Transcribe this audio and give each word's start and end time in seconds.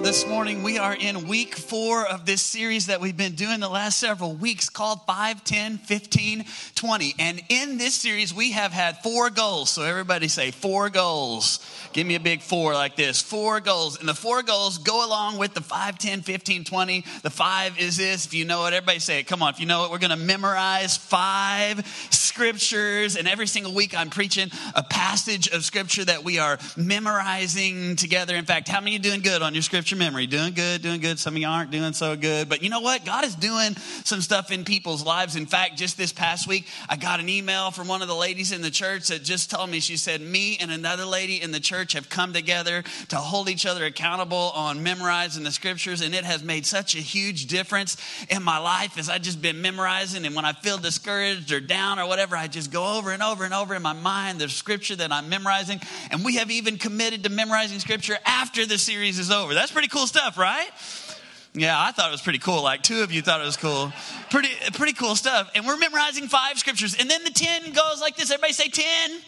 This 0.00 0.26
morning 0.26 0.62
we 0.62 0.78
are 0.78 0.94
in 0.94 1.28
week 1.28 1.54
four 1.54 2.06
of 2.06 2.24
this 2.24 2.40
series 2.40 2.86
that 2.86 3.00
we've 3.00 3.16
been 3.16 3.34
doing 3.34 3.60
the 3.60 3.68
last 3.68 4.00
several 4.00 4.34
weeks 4.34 4.70
called 4.70 5.00
5, 5.06 5.44
10, 5.44 5.78
15, 5.78 6.44
20. 6.74 7.14
And 7.18 7.42
in 7.50 7.76
this 7.76 7.94
series, 7.94 8.32
we 8.32 8.52
have 8.52 8.72
had 8.72 8.96
four 9.02 9.28
goals. 9.28 9.70
So 9.70 9.82
everybody 9.82 10.28
say 10.28 10.50
four 10.50 10.88
goals. 10.88 11.60
Give 11.92 12.06
me 12.06 12.14
a 12.14 12.20
big 12.20 12.40
four 12.40 12.72
like 12.72 12.96
this. 12.96 13.20
Four 13.20 13.60
goals. 13.60 14.00
And 14.00 14.08
the 14.08 14.14
four 14.14 14.42
goals 14.42 14.78
go 14.78 15.06
along 15.06 15.38
with 15.38 15.52
the 15.52 15.60
5, 15.60 15.98
10, 15.98 16.22
15, 16.22 16.64
20. 16.64 17.04
The 17.22 17.30
five 17.30 17.78
is 17.78 17.98
this. 17.98 18.24
If 18.26 18.34
you 18.34 18.46
know 18.46 18.64
it, 18.64 18.72
everybody 18.72 18.98
say 18.98 19.20
it. 19.20 19.24
Come 19.26 19.42
on. 19.42 19.50
If 19.50 19.60
you 19.60 19.66
know 19.66 19.84
it, 19.84 19.90
we're 19.90 19.98
going 19.98 20.10
to 20.10 20.16
memorize 20.16 20.96
five 20.96 21.86
scriptures. 22.10 23.16
And 23.16 23.28
every 23.28 23.46
single 23.46 23.74
week 23.74 23.96
I'm 23.96 24.10
preaching 24.10 24.50
a 24.74 24.82
passage 24.82 25.48
of 25.48 25.64
scripture 25.64 26.04
that 26.06 26.24
we 26.24 26.38
are 26.38 26.58
memorizing 26.76 27.96
together. 27.96 28.34
In 28.34 28.46
fact, 28.46 28.68
how 28.68 28.80
many 28.80 28.92
you 28.92 28.98
doing 28.98 29.20
good 29.20 29.42
on 29.42 29.54
your 29.54 29.62
scripture 29.62 29.81
memory? 29.90 30.26
Doing 30.26 30.54
good, 30.54 30.82
doing 30.82 31.00
good. 31.00 31.18
Some 31.18 31.34
of 31.34 31.40
you 31.40 31.48
aren't 31.48 31.70
doing 31.70 31.92
so 31.92 32.16
good. 32.16 32.48
But 32.48 32.62
you 32.62 32.70
know 32.70 32.80
what? 32.80 33.04
God 33.04 33.24
is 33.24 33.34
doing 33.34 33.74
some 34.04 34.20
stuff 34.20 34.50
in 34.50 34.64
people's 34.64 35.04
lives. 35.04 35.36
In 35.36 35.46
fact, 35.46 35.76
just 35.76 35.98
this 35.98 36.12
past 36.12 36.46
week, 36.46 36.68
I 36.88 36.96
got 36.96 37.20
an 37.20 37.28
email 37.28 37.70
from 37.70 37.88
one 37.88 38.02
of 38.02 38.08
the 38.08 38.14
ladies 38.14 38.52
in 38.52 38.62
the 38.62 38.70
church 38.70 39.08
that 39.08 39.22
just 39.22 39.50
told 39.50 39.68
me, 39.68 39.80
she 39.80 39.96
said, 39.96 40.20
me 40.20 40.56
and 40.60 40.70
another 40.70 41.04
lady 41.04 41.42
in 41.42 41.50
the 41.50 41.60
church 41.60 41.72
church 41.72 41.94
have 41.94 42.10
come 42.10 42.34
together 42.34 42.82
to 43.08 43.16
hold 43.16 43.48
each 43.48 43.64
other 43.64 43.86
accountable 43.86 44.52
on 44.54 44.82
memorizing 44.82 45.42
the 45.42 45.50
scriptures, 45.50 46.02
and 46.02 46.14
it 46.14 46.24
has 46.24 46.42
made 46.42 46.66
such 46.66 46.94
a 46.94 46.98
huge 46.98 47.46
difference 47.46 47.96
in 48.28 48.42
my 48.42 48.58
life 48.58 48.98
as 48.98 49.08
I've 49.08 49.22
just 49.22 49.40
been 49.40 49.62
memorizing. 49.62 50.26
And 50.26 50.36
when 50.36 50.44
I 50.44 50.52
feel 50.52 50.76
discouraged 50.76 51.50
or 51.50 51.60
down 51.60 51.98
or 51.98 52.06
whatever, 52.06 52.36
I 52.36 52.48
just 52.48 52.70
go 52.70 52.98
over 52.98 53.10
and 53.10 53.22
over 53.22 53.44
and 53.44 53.54
over 53.54 53.74
in 53.74 53.80
my 53.80 53.94
mind 53.94 54.38
the 54.38 54.48
scripture 54.50 54.96
that 54.96 55.12
I'm 55.12 55.30
memorizing. 55.30 55.80
And 56.10 56.24
we 56.24 56.36
have 56.36 56.50
even 56.50 56.76
committed 56.76 57.24
to 57.24 57.30
memorizing 57.30 57.78
scripture 57.78 58.18
after 58.26 58.66
the 58.66 58.76
series 58.76 59.18
is 59.18 59.30
over. 59.30 59.54
That's 59.54 59.61
pretty 59.70 59.88
cool 59.88 60.06
stuff, 60.06 60.36
right? 60.36 60.68
Yeah, 61.54 61.78
I 61.78 61.92
thought 61.92 62.08
it 62.08 62.12
was 62.12 62.22
pretty 62.22 62.38
cool. 62.38 62.62
Like 62.62 62.82
two 62.82 63.02
of 63.02 63.12
you 63.12 63.20
thought 63.20 63.40
it 63.40 63.44
was 63.44 63.58
cool. 63.58 63.92
Pretty, 64.30 64.48
pretty 64.72 64.94
cool 64.94 65.14
stuff. 65.14 65.50
And 65.54 65.66
we're 65.66 65.76
memorizing 65.76 66.28
five 66.28 66.58
scriptures. 66.58 66.96
And 66.98 67.10
then 67.10 67.24
the 67.24 67.30
10 67.30 67.72
goes 67.72 68.00
like 68.00 68.16
this. 68.16 68.30
Everybody 68.30 68.54
say 68.54 68.68
10. 68.68 69.20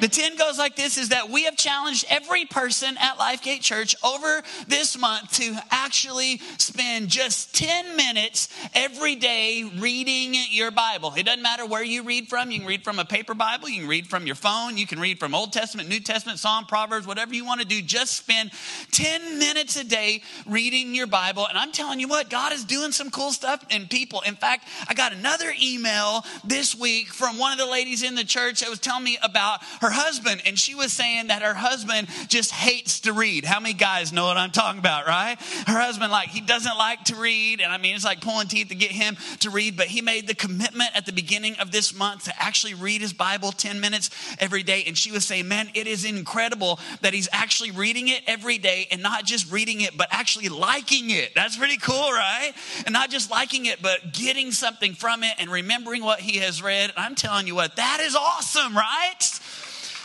The 0.00 0.08
10 0.08 0.36
goes 0.36 0.56
like 0.58 0.76
this 0.76 0.96
is 0.96 1.10
that 1.10 1.28
we 1.28 1.44
have 1.44 1.56
challenged 1.56 2.06
every 2.08 2.46
person 2.46 2.96
at 2.98 3.18
Lifegate 3.18 3.60
Church 3.60 3.94
over 4.02 4.42
this 4.66 4.96
month 4.96 5.32
to 5.32 5.54
actually 5.70 6.40
spend 6.56 7.08
just 7.08 7.54
10 7.54 7.96
minutes 7.96 8.48
every 8.74 9.14
day 9.16 9.70
reading 9.78 10.34
your 10.50 10.70
Bible. 10.70 11.12
It 11.18 11.24
doesn't 11.26 11.42
matter 11.42 11.66
where 11.66 11.84
you 11.84 12.02
read 12.02 12.28
from. 12.28 12.50
You 12.50 12.60
can 12.60 12.66
read 12.66 12.82
from 12.82 12.98
a 12.98 13.04
paper 13.04 13.34
Bible, 13.34 13.68
you 13.68 13.80
can 13.80 13.88
read 13.88 14.06
from 14.06 14.26
your 14.26 14.36
phone, 14.36 14.78
you 14.78 14.86
can 14.86 15.00
read 15.00 15.20
from 15.20 15.34
Old 15.34 15.52
Testament, 15.52 15.90
New 15.90 16.00
Testament, 16.00 16.38
Psalm, 16.38 16.64
Proverbs, 16.64 17.06
whatever 17.06 17.34
you 17.34 17.44
want 17.44 17.60
to 17.60 17.66
do. 17.66 17.82
Just 17.82 18.16
spend 18.16 18.52
10 18.92 19.38
minutes 19.38 19.76
a 19.76 19.84
day 19.84 20.22
reading 20.46 20.94
your 20.94 21.08
Bible. 21.08 21.46
And 21.46 21.58
I'm 21.58 21.72
telling 21.72 22.00
you 22.00 22.08
what, 22.08 22.30
God 22.30 22.54
is 22.54 22.64
doing 22.64 22.92
some 22.92 23.10
cool 23.10 23.32
stuff 23.32 23.62
in 23.68 23.86
people. 23.86 24.22
In 24.22 24.36
fact, 24.36 24.66
I 24.88 24.94
got 24.94 25.12
another 25.12 25.52
email 25.62 26.24
this 26.42 26.74
week 26.74 27.08
from 27.08 27.36
one 27.36 27.52
of 27.52 27.58
the 27.58 27.70
ladies 27.70 28.02
in 28.02 28.14
the 28.14 28.24
church 28.24 28.60
that 28.60 28.70
was 28.70 28.78
telling 28.78 29.04
me 29.04 29.18
about 29.22 29.60
her 29.82 29.89
her 29.90 30.02
husband, 30.02 30.42
and 30.46 30.58
she 30.58 30.74
was 30.74 30.92
saying 30.92 31.28
that 31.28 31.42
her 31.42 31.54
husband 31.54 32.08
just 32.28 32.52
hates 32.52 33.00
to 33.00 33.12
read. 33.12 33.44
How 33.44 33.58
many 33.58 33.74
guys 33.74 34.12
know 34.12 34.26
what 34.26 34.36
I'm 34.36 34.52
talking 34.52 34.78
about, 34.78 35.06
right? 35.06 35.36
Her 35.66 35.80
husband, 35.80 36.12
like, 36.12 36.28
he 36.28 36.40
doesn't 36.40 36.76
like 36.78 37.04
to 37.04 37.16
read, 37.16 37.60
and 37.60 37.72
I 37.72 37.78
mean, 37.78 37.96
it's 37.96 38.04
like 38.04 38.20
pulling 38.20 38.46
teeth 38.46 38.68
to 38.68 38.74
get 38.76 38.92
him 38.92 39.16
to 39.40 39.50
read, 39.50 39.76
but 39.76 39.86
he 39.86 40.00
made 40.00 40.28
the 40.28 40.34
commitment 40.34 40.90
at 40.94 41.06
the 41.06 41.12
beginning 41.12 41.56
of 41.56 41.72
this 41.72 41.92
month 41.92 42.24
to 42.24 42.42
actually 42.42 42.74
read 42.74 43.00
his 43.00 43.12
Bible 43.12 43.50
10 43.50 43.80
minutes 43.80 44.10
every 44.38 44.62
day. 44.62 44.84
And 44.86 44.96
she 44.96 45.10
was 45.10 45.24
saying, 45.26 45.48
man, 45.48 45.70
it 45.74 45.88
is 45.88 46.04
incredible 46.04 46.78
that 47.00 47.12
he's 47.12 47.28
actually 47.32 47.72
reading 47.72 48.08
it 48.08 48.22
every 48.28 48.58
day 48.58 48.86
and 48.92 49.02
not 49.02 49.24
just 49.24 49.50
reading 49.50 49.80
it, 49.80 49.96
but 49.96 50.08
actually 50.12 50.48
liking 50.48 51.10
it. 51.10 51.34
That's 51.34 51.56
pretty 51.56 51.78
cool, 51.78 52.12
right? 52.12 52.52
And 52.86 52.92
not 52.92 53.10
just 53.10 53.30
liking 53.30 53.66
it, 53.66 53.82
but 53.82 54.12
getting 54.12 54.52
something 54.52 54.94
from 54.94 55.24
it 55.24 55.34
and 55.38 55.50
remembering 55.50 56.04
what 56.04 56.20
he 56.20 56.38
has 56.38 56.62
read. 56.62 56.92
I'm 56.96 57.16
telling 57.16 57.48
you 57.48 57.56
what, 57.56 57.74
that 57.76 57.98
is 58.00 58.14
awesome, 58.14 58.76
right? 58.76 59.40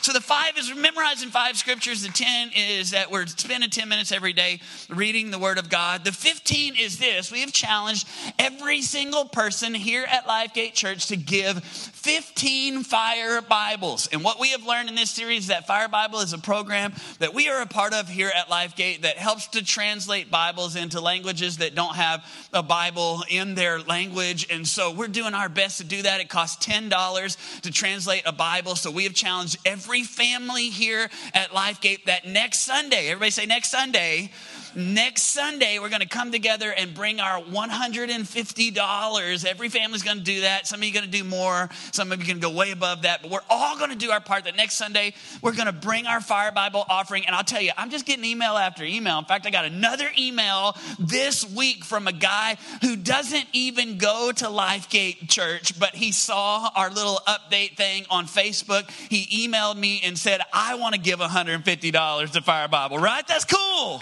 So 0.06 0.14
the 0.14 0.22
five 0.22 0.56
is 0.56 0.72
memorizing 0.76 1.30
five 1.30 1.58
scriptures. 1.58 2.04
The 2.04 2.10
10 2.10 2.52
is 2.56 2.92
that 2.92 3.10
we're 3.10 3.26
spending 3.26 3.72
10 3.72 3.90
minutes 3.90 4.12
every 4.12 4.34
day 4.34 4.60
reading 4.88 5.32
the 5.32 5.40
word 5.40 5.58
of 5.58 5.68
God. 5.68 6.06
The 6.06 6.12
15 6.12 6.76
is 6.80 7.00
this. 7.00 7.32
We 7.32 7.40
have 7.40 7.52
challenged 7.52 8.08
every 8.38 8.84
single 8.84 9.26
person 9.26 9.74
here 9.74 10.06
at 10.08 10.28
Lifegate 10.28 10.74
Church 10.74 11.08
to 11.08 11.18
give 11.18 11.64
15 11.64 12.84
fire 12.84 13.42
Bibles. 13.42 14.06
And 14.12 14.24
what 14.24 14.40
we 14.40 14.50
have 14.50 14.64
learned 14.64 14.90
in 14.90 14.96
this 14.96 15.10
series 15.10 15.40
is 15.40 15.48
that 15.48 15.66
Fire 15.66 15.88
Bible 15.88 16.20
is 16.20 16.34
a 16.34 16.38
program 16.38 16.94
that 17.18 17.34
we 17.34 17.50
are 17.50 17.64
a 17.64 17.66
part 17.66 17.96
of 17.96 18.08
here 18.08 18.32
at 18.36 18.48
Lifegate 18.48 19.02
that 19.02 19.18
helps 19.18 19.48
to 19.48 19.66
translate 19.66 20.30
Bibles 20.30 20.76
into 20.76 21.02
languages 21.02 21.58
that 21.58 21.74
don't 21.74 21.96
have 21.96 22.24
a 22.54 22.62
Bible 22.62 23.24
in 23.28 23.56
their 23.56 23.80
language. 23.80 24.46
And 24.52 24.68
so 24.68 24.92
we're 24.92 25.08
doing 25.08 25.34
our 25.34 25.50
best 25.50 25.80
to 25.80 25.84
do 25.84 26.04
that. 26.04 26.22
It 26.22 26.30
costs 26.30 26.64
$10 26.64 27.62
to 27.62 27.72
translate 27.72 28.22
a 28.28 28.32
Bible. 28.32 28.76
So 28.76 28.92
we 28.92 29.06
have 29.06 29.16
challenged 29.16 29.58
every 29.66 29.95
every 29.96 30.04
family 30.04 30.70
here 30.70 31.10
at 31.34 31.52
Lifegate 31.52 32.04
that 32.04 32.26
next 32.28 32.66
Sunday, 32.66 33.08
everybody 33.08 33.32
say 33.32 33.46
next 33.46 33.72
Sunday, 33.72 34.30
next 34.76 35.24
Sunday, 35.24 35.80
we're 35.80 35.90
going 35.90 36.02
to 36.02 36.08
come 36.08 36.32
together 36.32 36.72
and 36.72 36.94
bring 36.94 37.20
our 37.20 37.42
$150. 37.42 39.46
Every 39.46 39.70
family's 39.70 40.04
going 40.04 40.18
to 40.18 40.24
do 40.24 40.42
that. 40.42 40.68
Some 40.68 40.82
of 40.82 40.84
you 40.84 40.92
are 40.92 40.94
going 40.94 41.06
to 41.06 41.18
do 41.18 41.24
more. 41.24 41.70
Some 41.92 42.12
of 42.12 42.20
you 42.20 42.26
can 42.26 42.40
go 42.40 42.50
way 42.50 42.72
above 42.72 43.04
that. 43.04 43.22
But 43.22 43.32
we're 43.32 43.40
all 43.50 43.78
going 43.78 43.92
to 43.92 43.96
do 43.96 44.12
our 44.12 44.20
part 44.20 44.46
that 44.46 44.56
next 44.56 44.76
Sunday, 44.76 45.14
we're 45.42 45.54
going 45.54 45.68
to 45.68 45.74
bring 45.74 46.08
our 46.08 46.22
Fire 46.22 46.52
Bible 46.52 46.86
offering. 46.90 47.26
And 47.26 47.36
I'll 47.36 47.44
tell 47.44 47.62
you, 47.62 47.72
I'm 47.78 47.90
just 47.90 48.06
getting 48.06 48.26
email 48.26 48.58
after 48.58 48.84
email. 48.84 49.20
In 49.20 49.26
fact, 49.26 49.46
I 49.46 49.50
got 49.50 49.66
another 49.66 50.10
email 50.18 50.76
this 51.00 51.50
week 51.50 51.84
from 51.84 52.08
a 52.08 52.14
guy 52.14 52.58
who 52.82 52.96
doesn't 52.96 53.46
even 53.54 53.98
go 53.98 54.32
to 54.32 54.46
Lifegate 54.46 55.30
Church, 55.30 55.80
but 55.80 55.96
he 55.96 56.12
saw 56.12 56.70
our 56.76 56.90
little 56.90 57.20
update 57.28 57.78
thing 57.78 58.06
on 58.10 58.26
Facebook. 58.26 58.90
He 59.10 59.48
emailed 59.48 59.78
me 59.78 60.02
and 60.04 60.18
said, 60.18 60.42
I 60.54 60.76
want 60.76 60.96
to 60.96 61.02
give 61.02 61.20
$150 61.20 62.32
to 62.32 62.42
Fire 62.42 62.68
Bible, 62.68 62.98
right? 62.98 63.26
That's 63.28 63.46
cool. 63.46 64.02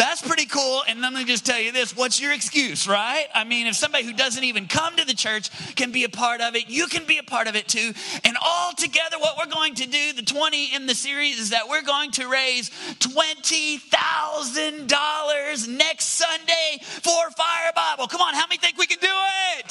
That's 0.00 0.26
pretty 0.26 0.46
cool. 0.46 0.82
And 0.88 1.02
let 1.02 1.12
me 1.12 1.26
just 1.26 1.44
tell 1.44 1.60
you 1.60 1.72
this 1.72 1.94
what's 1.94 2.18
your 2.18 2.32
excuse, 2.32 2.88
right? 2.88 3.26
I 3.34 3.44
mean, 3.44 3.66
if 3.66 3.74
somebody 3.74 4.04
who 4.04 4.14
doesn't 4.14 4.42
even 4.42 4.66
come 4.66 4.96
to 4.96 5.04
the 5.04 5.12
church 5.12 5.50
can 5.74 5.92
be 5.92 6.04
a 6.04 6.08
part 6.08 6.40
of 6.40 6.56
it, 6.56 6.70
you 6.70 6.86
can 6.86 7.04
be 7.04 7.18
a 7.18 7.22
part 7.22 7.48
of 7.48 7.54
it 7.54 7.68
too. 7.68 7.92
And 8.24 8.38
all 8.42 8.72
together, 8.72 9.18
what 9.18 9.36
we're 9.36 9.52
going 9.52 9.74
to 9.74 9.86
do, 9.86 10.14
the 10.14 10.22
20 10.22 10.74
in 10.74 10.86
the 10.86 10.94
series, 10.94 11.38
is 11.38 11.50
that 11.50 11.68
we're 11.68 11.82
going 11.82 12.12
to 12.12 12.30
raise 12.30 12.70
$20,000 12.70 15.68
next 15.68 16.06
Sunday 16.06 16.78
for 16.80 17.30
Fire 17.36 17.72
Bible. 17.76 18.06
Come 18.06 18.22
on, 18.22 18.32
how 18.32 18.46
many 18.46 18.56
think 18.56 18.78
we 18.78 18.86
can 18.86 19.00
do 19.02 19.12
it? 19.58 19.70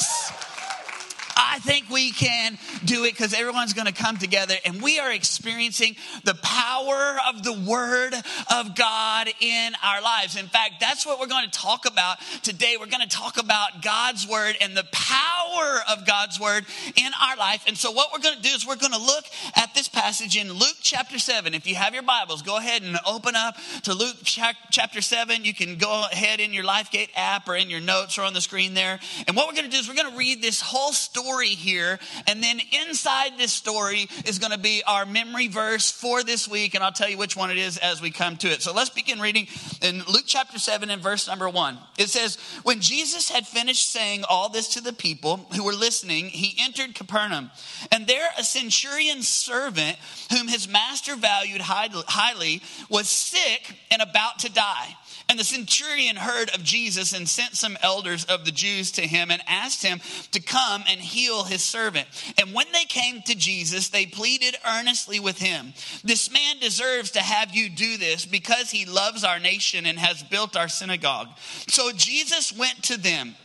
I 1.39 1.59
think 1.59 1.89
we 1.89 2.11
can 2.11 2.57
do 2.83 3.05
it 3.05 3.11
because 3.11 3.33
everyone's 3.33 3.73
going 3.73 3.87
to 3.87 3.93
come 3.93 4.17
together 4.17 4.55
and 4.65 4.81
we 4.81 4.99
are 4.99 5.11
experiencing 5.11 5.95
the 6.25 6.33
power 6.35 7.15
of 7.29 7.43
the 7.43 7.53
Word 7.53 8.13
of 8.53 8.75
God 8.75 9.29
in 9.39 9.71
our 9.81 10.01
lives. 10.01 10.35
In 10.35 10.47
fact, 10.47 10.73
that's 10.81 11.05
what 11.05 11.17
we're 11.17 11.27
going 11.27 11.49
to 11.49 11.57
talk 11.57 11.85
about 11.85 12.17
today. 12.43 12.75
We're 12.77 12.87
going 12.87 13.07
to 13.07 13.15
talk 13.15 13.37
about 13.37 13.81
God's 13.81 14.27
Word 14.27 14.57
and 14.59 14.75
the 14.75 14.85
power 14.91 15.79
of 15.89 16.05
God's 16.05 16.39
Word 16.39 16.65
in 16.97 17.11
our 17.21 17.37
life. 17.37 17.63
And 17.67 17.77
so, 17.77 17.91
what 17.91 18.09
we're 18.11 18.19
going 18.19 18.35
to 18.35 18.41
do 18.41 18.49
is 18.49 18.67
we're 18.67 18.75
going 18.75 18.91
to 18.91 18.99
look 18.99 19.23
at 19.55 19.73
this 19.73 19.87
passage 19.87 20.35
in 20.35 20.51
Luke 20.51 20.77
chapter 20.81 21.19
7. 21.19 21.53
If 21.53 21.65
you 21.67 21.75
have 21.75 21.93
your 21.93 22.03
Bibles, 22.03 22.41
go 22.41 22.57
ahead 22.57 22.81
and 22.81 22.97
open 23.07 23.35
up 23.37 23.55
to 23.83 23.93
Luke 23.93 24.17
chapter 24.23 25.01
7. 25.01 25.45
You 25.45 25.53
can 25.53 25.77
go 25.77 26.05
ahead 26.11 26.41
in 26.41 26.53
your 26.53 26.65
LifeGate 26.65 27.11
app 27.15 27.47
or 27.47 27.55
in 27.55 27.69
your 27.69 27.79
notes 27.79 28.17
or 28.17 28.23
on 28.23 28.33
the 28.33 28.41
screen 28.41 28.73
there. 28.73 28.99
And 29.25 29.37
what 29.37 29.47
we're 29.47 29.55
going 29.55 29.69
to 29.69 29.71
do 29.71 29.77
is 29.77 29.87
we're 29.87 29.95
going 29.95 30.11
to 30.11 30.17
read 30.17 30.41
this 30.41 30.59
whole 30.59 30.91
story 30.91 31.28
story 31.29 31.49
here. 31.49 31.99
And 32.27 32.41
then 32.41 32.59
inside 32.87 33.37
this 33.37 33.53
story 33.53 34.07
is 34.25 34.39
going 34.39 34.51
to 34.51 34.57
be 34.57 34.81
our 34.87 35.05
memory 35.05 35.47
verse 35.47 35.91
for 35.91 36.23
this 36.23 36.47
week. 36.47 36.73
And 36.73 36.83
I'll 36.83 36.91
tell 36.91 37.09
you 37.09 37.17
which 37.17 37.37
one 37.37 37.51
it 37.51 37.57
is 37.57 37.77
as 37.77 38.01
we 38.01 38.09
come 38.09 38.35
to 38.37 38.47
it. 38.47 38.63
So 38.63 38.73
let's 38.73 38.89
begin 38.89 39.19
reading 39.19 39.47
in 39.83 39.99
Luke 40.11 40.23
chapter 40.25 40.57
7 40.57 40.89
and 40.89 41.01
verse 41.01 41.27
number 41.27 41.47
1. 41.47 41.77
It 41.99 42.09
says, 42.09 42.37
When 42.63 42.81
Jesus 42.81 43.29
had 43.29 43.45
finished 43.45 43.91
saying 43.91 44.23
all 44.27 44.49
this 44.49 44.69
to 44.69 44.81
the 44.81 44.93
people 44.93 45.37
who 45.55 45.63
were 45.63 45.73
listening, 45.73 46.25
he 46.25 46.57
entered 46.63 46.95
Capernaum. 46.95 47.51
And 47.91 48.07
there 48.07 48.27
a 48.37 48.43
centurion's 48.43 49.27
servant, 49.27 49.97
whom 50.31 50.47
his 50.47 50.67
master 50.67 51.15
valued 51.15 51.61
highly, 51.61 52.61
was 52.89 53.07
sick 53.07 53.77
and 53.91 54.01
about 54.01 54.39
to 54.39 54.51
die. 54.51 54.95
And 55.29 55.39
the 55.39 55.43
centurion 55.43 56.15
heard 56.15 56.49
of 56.55 56.63
Jesus 56.63 57.13
and 57.13 57.29
sent 57.29 57.55
some 57.55 57.77
elders 57.83 58.25
of 58.25 58.45
the 58.45 58.51
Jews 58.51 58.91
to 58.93 59.03
him 59.03 59.29
and 59.29 59.41
asked 59.47 59.83
him 59.83 60.01
to 60.31 60.41
come 60.41 60.83
and 60.89 60.99
heal 60.99 61.43
his 61.43 61.63
servant. 61.63 62.07
And 62.39 62.53
when 62.53 62.65
they 62.73 62.85
came 62.85 63.21
to 63.21 63.35
Jesus, 63.35 63.89
they 63.89 64.07
pleaded 64.07 64.55
earnestly 64.67 65.19
with 65.19 65.37
him 65.37 65.73
This 66.03 66.31
man 66.31 66.57
deserves 66.59 67.11
to 67.11 67.19
have 67.19 67.55
you 67.55 67.69
do 67.69 67.97
this 67.97 68.25
because 68.25 68.71
he 68.71 68.85
loves 68.85 69.23
our 69.23 69.39
nation 69.39 69.85
and 69.85 69.99
has 69.99 70.23
built 70.23 70.57
our 70.57 70.67
synagogue. 70.67 71.27
So 71.67 71.91
Jesus 71.91 72.51
went 72.51 72.83
to 72.85 72.97
them 72.97 73.35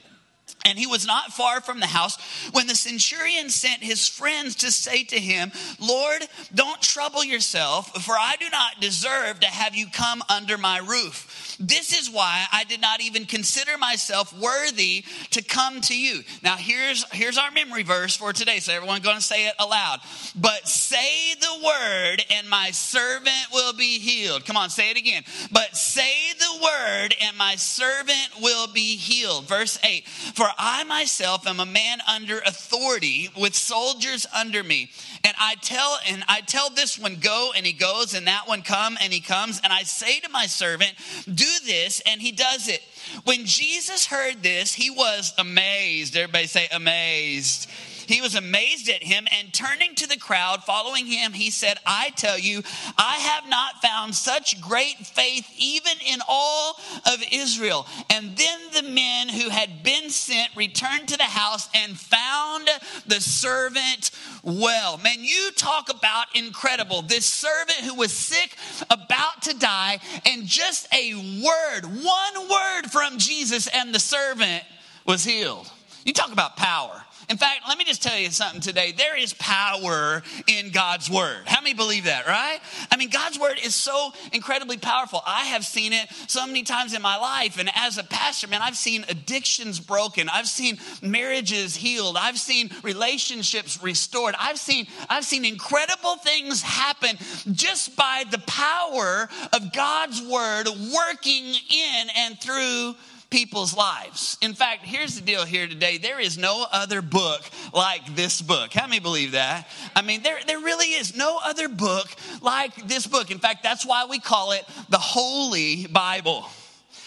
And 0.64 0.78
he 0.78 0.86
was 0.86 1.06
not 1.06 1.32
far 1.32 1.60
from 1.60 1.80
the 1.80 1.86
house 1.86 2.18
when 2.52 2.66
the 2.66 2.74
centurion 2.74 3.50
sent 3.50 3.82
his 3.82 4.08
friends 4.08 4.56
to 4.56 4.70
say 4.70 5.04
to 5.04 5.18
him, 5.20 5.52
Lord, 5.78 6.22
don't 6.54 6.80
trouble 6.80 7.22
yourself, 7.24 8.04
for 8.04 8.12
I 8.12 8.36
do 8.38 8.48
not 8.50 8.80
deserve 8.80 9.40
to 9.40 9.46
have 9.46 9.74
you 9.74 9.86
come 9.86 10.22
under 10.28 10.56
my 10.58 10.78
roof. 10.78 11.56
This 11.60 11.98
is 11.98 12.10
why 12.10 12.46
I 12.52 12.64
did 12.64 12.80
not 12.80 13.00
even 13.00 13.26
consider 13.26 13.78
myself 13.78 14.32
worthy 14.38 15.04
to 15.30 15.42
come 15.42 15.80
to 15.82 15.96
you. 15.96 16.22
Now, 16.42 16.56
here's, 16.56 17.04
here's 17.12 17.38
our 17.38 17.50
memory 17.50 17.82
verse 17.82 18.16
for 18.16 18.32
today. 18.32 18.58
So, 18.58 18.72
everyone 18.72 19.02
going 19.02 19.16
to 19.16 19.22
say 19.22 19.46
it 19.46 19.54
aloud. 19.58 20.00
But 20.34 20.68
say 20.68 21.34
the 21.34 21.64
word, 21.64 22.24
and 22.30 22.48
my 22.48 22.70
servant 22.70 23.46
will 23.52 23.72
be 23.72 23.98
healed. 23.98 24.44
Come 24.44 24.56
on, 24.56 24.70
say 24.70 24.90
it 24.90 24.96
again. 24.96 25.24
But 25.52 25.76
say 25.76 26.32
the 26.38 26.62
word, 26.62 27.14
and 27.20 27.36
my 27.36 27.56
servant 27.56 28.40
will 28.40 28.66
be 28.68 28.96
healed. 28.96 29.46
Verse 29.46 29.78
8 29.84 30.06
For 30.06 30.48
I 30.58 30.84
myself 30.84 31.46
am 31.46 31.60
a 31.60 31.66
man 31.66 31.98
under 32.08 32.38
authority 32.38 33.30
with 33.38 33.54
soldiers 33.54 34.26
under 34.34 34.62
me. 34.62 34.90
And 35.24 35.34
I 35.40 35.56
tell 35.56 35.98
and 36.08 36.24
I 36.28 36.40
tell 36.40 36.70
this 36.70 36.98
one 36.98 37.16
go 37.16 37.52
and 37.56 37.64
he 37.64 37.72
goes 37.72 38.14
and 38.14 38.26
that 38.26 38.46
one 38.46 38.62
come 38.62 38.96
and 39.00 39.12
he 39.12 39.20
comes 39.20 39.60
and 39.62 39.72
I 39.72 39.82
say 39.82 40.20
to 40.20 40.28
my 40.28 40.46
servant 40.46 40.94
do 41.26 41.50
this 41.64 42.00
and 42.06 42.20
he 42.20 42.32
does 42.32 42.68
it. 42.68 42.82
When 43.24 43.44
Jesus 43.44 44.06
heard 44.06 44.42
this, 44.42 44.72
he 44.74 44.90
was 44.90 45.32
amazed. 45.38 46.16
Everybody 46.16 46.46
say 46.46 46.68
amazed. 46.72 47.68
He 48.06 48.20
was 48.20 48.34
amazed 48.34 48.88
at 48.88 49.02
him 49.02 49.26
and 49.30 49.52
turning 49.52 49.94
to 49.96 50.08
the 50.08 50.16
crowd 50.16 50.64
following 50.64 51.06
him, 51.06 51.32
he 51.32 51.50
said, 51.50 51.78
I 51.86 52.10
tell 52.10 52.38
you, 52.38 52.62
I 52.96 53.16
have 53.16 53.48
not 53.48 53.82
found 53.82 54.14
such 54.14 54.60
great 54.60 54.96
faith 54.98 55.46
even 55.58 55.92
in 56.06 56.20
all 56.28 56.78
of 57.06 57.22
Israel. 57.32 57.86
And 58.10 58.36
then 58.36 58.60
the 58.72 58.82
men 58.82 59.28
who 59.28 59.48
had 59.48 59.82
been 59.82 60.10
sent 60.10 60.54
returned 60.56 61.08
to 61.08 61.16
the 61.16 61.24
house 61.24 61.68
and 61.74 61.98
found 61.98 62.68
the 63.06 63.20
servant 63.20 64.10
well. 64.42 64.98
Man, 64.98 65.18
you 65.20 65.50
talk 65.56 65.90
about 65.90 66.26
incredible. 66.34 67.02
This 67.02 67.26
servant 67.26 67.78
who 67.78 67.94
was 67.94 68.12
sick, 68.12 68.56
about 68.90 69.42
to 69.42 69.58
die, 69.58 69.98
and 70.26 70.44
just 70.44 70.86
a 70.92 71.14
word, 71.14 71.84
one 71.84 72.48
word 72.48 72.90
from 72.90 73.18
Jesus, 73.18 73.68
and 73.68 73.94
the 73.94 73.98
servant 73.98 74.64
was 75.06 75.24
healed. 75.24 75.70
You 76.04 76.12
talk 76.12 76.32
about 76.32 76.56
power. 76.56 77.02
In 77.28 77.36
fact, 77.36 77.62
let 77.68 77.78
me 77.78 77.84
just 77.84 78.02
tell 78.02 78.18
you 78.18 78.30
something 78.30 78.60
today. 78.60 78.92
There 78.92 79.16
is 79.16 79.32
power 79.34 80.22
in 80.46 80.70
God's 80.70 81.10
word. 81.10 81.42
How 81.46 81.60
many 81.60 81.74
believe 81.74 82.04
that, 82.04 82.26
right? 82.26 82.58
I 82.90 82.96
mean, 82.96 83.10
God's 83.10 83.38
word 83.38 83.58
is 83.62 83.74
so 83.74 84.12
incredibly 84.32 84.76
powerful. 84.76 85.22
I 85.26 85.46
have 85.46 85.64
seen 85.64 85.92
it 85.92 86.08
so 86.26 86.46
many 86.46 86.62
times 86.62 86.94
in 86.94 87.02
my 87.02 87.16
life. 87.16 87.58
And 87.58 87.70
as 87.74 87.98
a 87.98 88.04
pastor, 88.04 88.48
man, 88.48 88.60
I've 88.62 88.76
seen 88.76 89.04
addictions 89.08 89.80
broken. 89.80 90.28
I've 90.28 90.46
seen 90.46 90.78
marriages 91.02 91.76
healed. 91.76 92.16
I've 92.18 92.38
seen 92.38 92.70
relationships 92.82 93.82
restored. 93.82 94.34
I've 94.38 94.58
seen, 94.58 94.86
I've 95.08 95.24
seen 95.24 95.44
incredible 95.44 96.16
things 96.16 96.62
happen 96.62 97.16
just 97.52 97.96
by 97.96 98.24
the 98.30 98.38
power 98.46 99.28
of 99.52 99.72
God's 99.72 100.20
word 100.22 100.68
working 100.68 101.44
in 101.46 102.08
and 102.16 102.38
through 102.40 102.94
people's 103.34 103.76
lives. 103.76 104.38
In 104.42 104.54
fact, 104.54 104.84
here's 104.84 105.16
the 105.16 105.20
deal 105.20 105.44
here 105.44 105.66
today 105.66 105.98
there 105.98 106.20
is 106.20 106.38
no 106.38 106.64
other 106.70 107.02
book 107.02 107.42
like 107.72 108.14
this 108.14 108.40
book. 108.40 108.72
How 108.72 108.86
many 108.86 109.00
believe 109.00 109.32
that? 109.32 109.66
I 109.96 110.02
mean, 110.02 110.22
there, 110.22 110.38
there 110.46 110.60
really 110.60 110.86
is 110.86 111.16
no 111.16 111.40
other 111.44 111.68
book 111.68 112.06
like 112.42 112.86
this 112.86 113.08
book. 113.08 113.32
In 113.32 113.40
fact, 113.40 113.64
that's 113.64 113.84
why 113.84 114.06
we 114.08 114.20
call 114.20 114.52
it 114.52 114.64
the 114.88 114.98
Holy 114.98 115.88
Bible. 115.88 116.46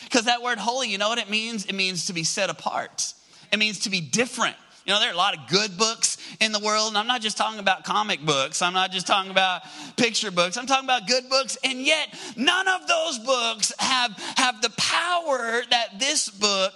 Because 0.04 0.26
that 0.26 0.42
word 0.42 0.58
holy, 0.58 0.90
you 0.90 0.98
know 0.98 1.08
what 1.08 1.18
it 1.18 1.30
means? 1.30 1.66
It 1.66 1.74
means 1.74 2.08
to 2.08 2.14
be 2.14 2.26
set 2.26 2.50
apart, 2.50 3.14
it 3.54 3.58
means 3.58 3.80
to 3.80 3.90
be 3.90 4.02
different. 4.02 4.58
You 4.88 4.94
know, 4.94 5.02
there 5.02 5.10
are 5.10 5.14
a 5.14 5.18
lot 5.18 5.38
of 5.38 5.50
good 5.50 5.78
books 5.78 6.18
in 6.40 6.54
the 6.54 6.60
world, 6.60 6.88
and 6.88 6.98
I'm 6.98 7.08
not 7.08 7.20
just 7.20 7.36
talking 7.36 7.60
about 7.60 7.84
comic 7.84 8.22
books. 8.22 8.62
I'm 8.62 8.74
not 8.74 8.94
just 8.94 9.06
talking 9.06 9.32
about 9.32 9.64
picture 9.98 10.32
books. 10.32 10.56
I'm 10.56 10.66
talking 10.66 10.86
about 10.86 11.08
good 11.08 11.30
books, 11.30 11.58
and 11.62 11.82
yet 11.82 12.18
none 12.38 12.70
of 12.70 12.88
those 12.88 13.20
books 13.20 13.74
have, 13.80 14.14
have 14.38 14.62
the 14.62 14.70
power 14.78 15.62
that 15.72 16.00
this 16.00 16.30
book 16.30 16.74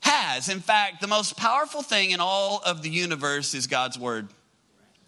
has. 0.00 0.48
In 0.48 0.58
fact, 0.58 1.00
the 1.00 1.06
most 1.06 1.36
powerful 1.36 1.82
thing 1.82 2.10
in 2.10 2.18
all 2.18 2.60
of 2.66 2.82
the 2.82 2.90
universe 2.90 3.54
is 3.54 3.68
God's 3.68 3.96
Word. 3.96 4.26